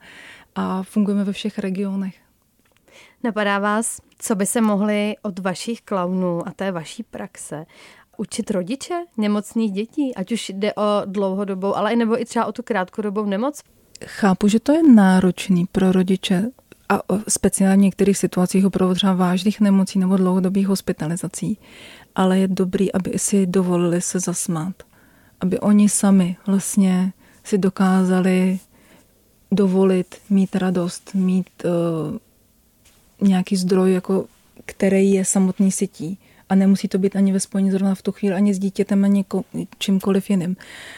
a 0.54 0.82
fungujeme 0.82 1.24
ve 1.24 1.32
všech 1.32 1.58
regionech. 1.58 2.14
Napadá 3.24 3.58
vás, 3.58 4.00
co 4.18 4.34
by 4.34 4.46
se 4.46 4.60
mohli 4.60 5.14
od 5.22 5.38
vašich 5.38 5.82
klaunů 5.82 6.48
a 6.48 6.50
té 6.50 6.72
vaší 6.72 7.02
praxe 7.02 7.66
učit 8.16 8.50
rodiče 8.50 9.04
nemocných 9.16 9.72
dětí, 9.72 10.14
ať 10.14 10.32
už 10.32 10.48
jde 10.48 10.74
o 10.74 11.02
dlouhodobou, 11.04 11.76
ale 11.76 11.92
i 11.92 11.96
nebo 11.96 12.20
i 12.20 12.24
třeba 12.24 12.44
o 12.46 12.52
tu 12.52 12.62
krátkodobou 12.62 13.24
nemoc? 13.24 13.60
Chápu, 14.04 14.48
že 14.48 14.60
to 14.60 14.72
je 14.72 14.82
náročný 14.82 15.66
pro 15.72 15.92
rodiče 15.92 16.50
a 16.88 17.00
speciálně 17.28 17.80
v 17.80 17.84
některých 17.84 18.18
situacích 18.18 18.66
opravdu 18.66 18.94
třeba 18.94 19.14
vážných 19.14 19.60
nemocí 19.60 19.98
nebo 19.98 20.16
dlouhodobých 20.16 20.68
hospitalizací, 20.68 21.58
ale 22.14 22.38
je 22.38 22.48
dobrý, 22.48 22.92
aby 22.92 23.18
si 23.18 23.46
dovolili 23.46 24.00
se 24.00 24.20
zasmát 24.20 24.74
aby 25.40 25.60
oni 25.60 25.88
sami 25.88 26.36
vlastně 26.46 27.12
si 27.44 27.58
dokázali 27.58 28.58
dovolit 29.52 30.16
mít 30.30 30.56
radost, 30.56 31.10
mít 31.14 31.50
uh, 31.64 33.28
nějaký 33.28 33.56
zdroj, 33.56 33.92
jako, 33.92 34.26
který 34.66 35.12
je 35.12 35.24
samotný 35.24 35.72
sytí. 35.72 36.18
A 36.48 36.54
nemusí 36.54 36.88
to 36.88 36.98
být 36.98 37.16
ani 37.16 37.32
ve 37.32 37.40
spojení 37.40 37.70
zrovna 37.70 37.94
v 37.94 38.02
tu 38.02 38.12
chvíli, 38.12 38.34
ani 38.34 38.54
s 38.54 38.58
dítětem, 38.58 39.04
ani 39.04 39.24
ko, 39.24 39.44
čímkoliv 39.78 40.30
jiným. 40.30 40.56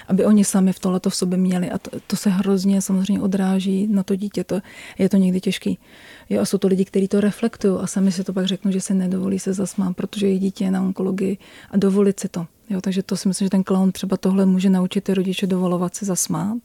Aby 0.08 0.24
oni 0.24 0.44
sami 0.44 0.72
v 0.72 0.78
tohle 0.78 1.00
v 1.08 1.14
sobě 1.14 1.38
měli. 1.38 1.70
A 1.70 1.78
to, 1.78 1.90
to 2.06 2.16
se 2.16 2.30
hrozně 2.30 2.82
samozřejmě 2.82 3.22
odráží 3.22 3.86
na 3.86 4.02
to 4.02 4.16
dítě. 4.16 4.44
To, 4.44 4.60
je 4.98 5.08
to 5.08 5.16
někdy 5.16 5.40
těžký. 5.40 5.78
Jo, 6.30 6.40
a 6.40 6.44
jsou 6.44 6.58
to 6.58 6.68
lidi, 6.68 6.84
kteří 6.84 7.08
to 7.08 7.20
reflektují 7.20 7.80
a 7.80 7.86
sami 7.86 8.12
si 8.12 8.24
to 8.24 8.32
pak 8.32 8.46
řeknou, 8.46 8.72
že 8.72 8.80
se 8.80 8.94
nedovolí 8.94 9.38
se 9.38 9.52
zasmát, 9.52 9.96
protože 9.96 10.26
jejich 10.26 10.40
dítě 10.40 10.64
je 10.64 10.70
na 10.70 10.82
onkologii 10.82 11.38
a 11.70 11.76
dovolit 11.76 12.20
si 12.20 12.28
to 12.28 12.46
Jo, 12.70 12.80
takže 12.80 13.02
to 13.02 13.16
si 13.16 13.28
myslím, 13.28 13.46
že 13.46 13.50
ten 13.50 13.64
klaun 13.64 13.92
třeba 13.92 14.16
tohle 14.16 14.46
může 14.46 14.70
naučit 14.70 15.04
ty 15.04 15.14
rodiče 15.14 15.46
dovolovat 15.46 15.94
se 15.94 16.04
zasmát. 16.04 16.58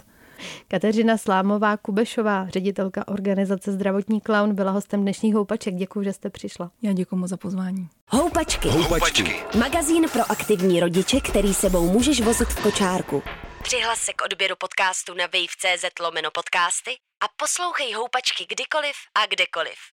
Kateřina 0.67 1.17
Slámová 1.17 1.77
Kubešová, 1.77 2.47
ředitelka 2.49 3.07
organizace 3.07 3.71
Zdravotní 3.71 4.21
klaun, 4.21 4.55
byla 4.55 4.71
hostem 4.71 5.01
dnešních 5.01 5.35
houpaček. 5.35 5.75
Děkuji, 5.75 6.03
že 6.03 6.13
jste 6.13 6.29
přišla. 6.29 6.71
Já 6.81 6.93
děkuji 6.93 7.15
moc 7.15 7.29
za 7.29 7.37
pozvání. 7.37 7.89
Houpačky. 8.07 8.69
Houpačky. 8.69 9.35
Magazín 9.59 10.09
pro 10.09 10.31
aktivní 10.31 10.79
rodiče, 10.79 11.21
který 11.21 11.53
sebou 11.53 11.91
můžeš 11.91 12.21
vozit 12.21 12.47
v 12.47 12.63
kočárku. 12.63 13.23
Přihlas 13.63 13.99
se 13.99 14.13
k 14.13 14.25
odběru 14.25 14.55
podcastu 14.59 15.13
na 15.13 15.25
wave.cz 15.25 15.99
lomeno 16.01 16.29
podcasty 16.31 16.91
a 17.23 17.25
poslouchej 17.37 17.93
Houpačky 17.93 18.45
kdykoliv 18.49 18.95
a 19.15 19.25
kdekoliv. 19.25 19.93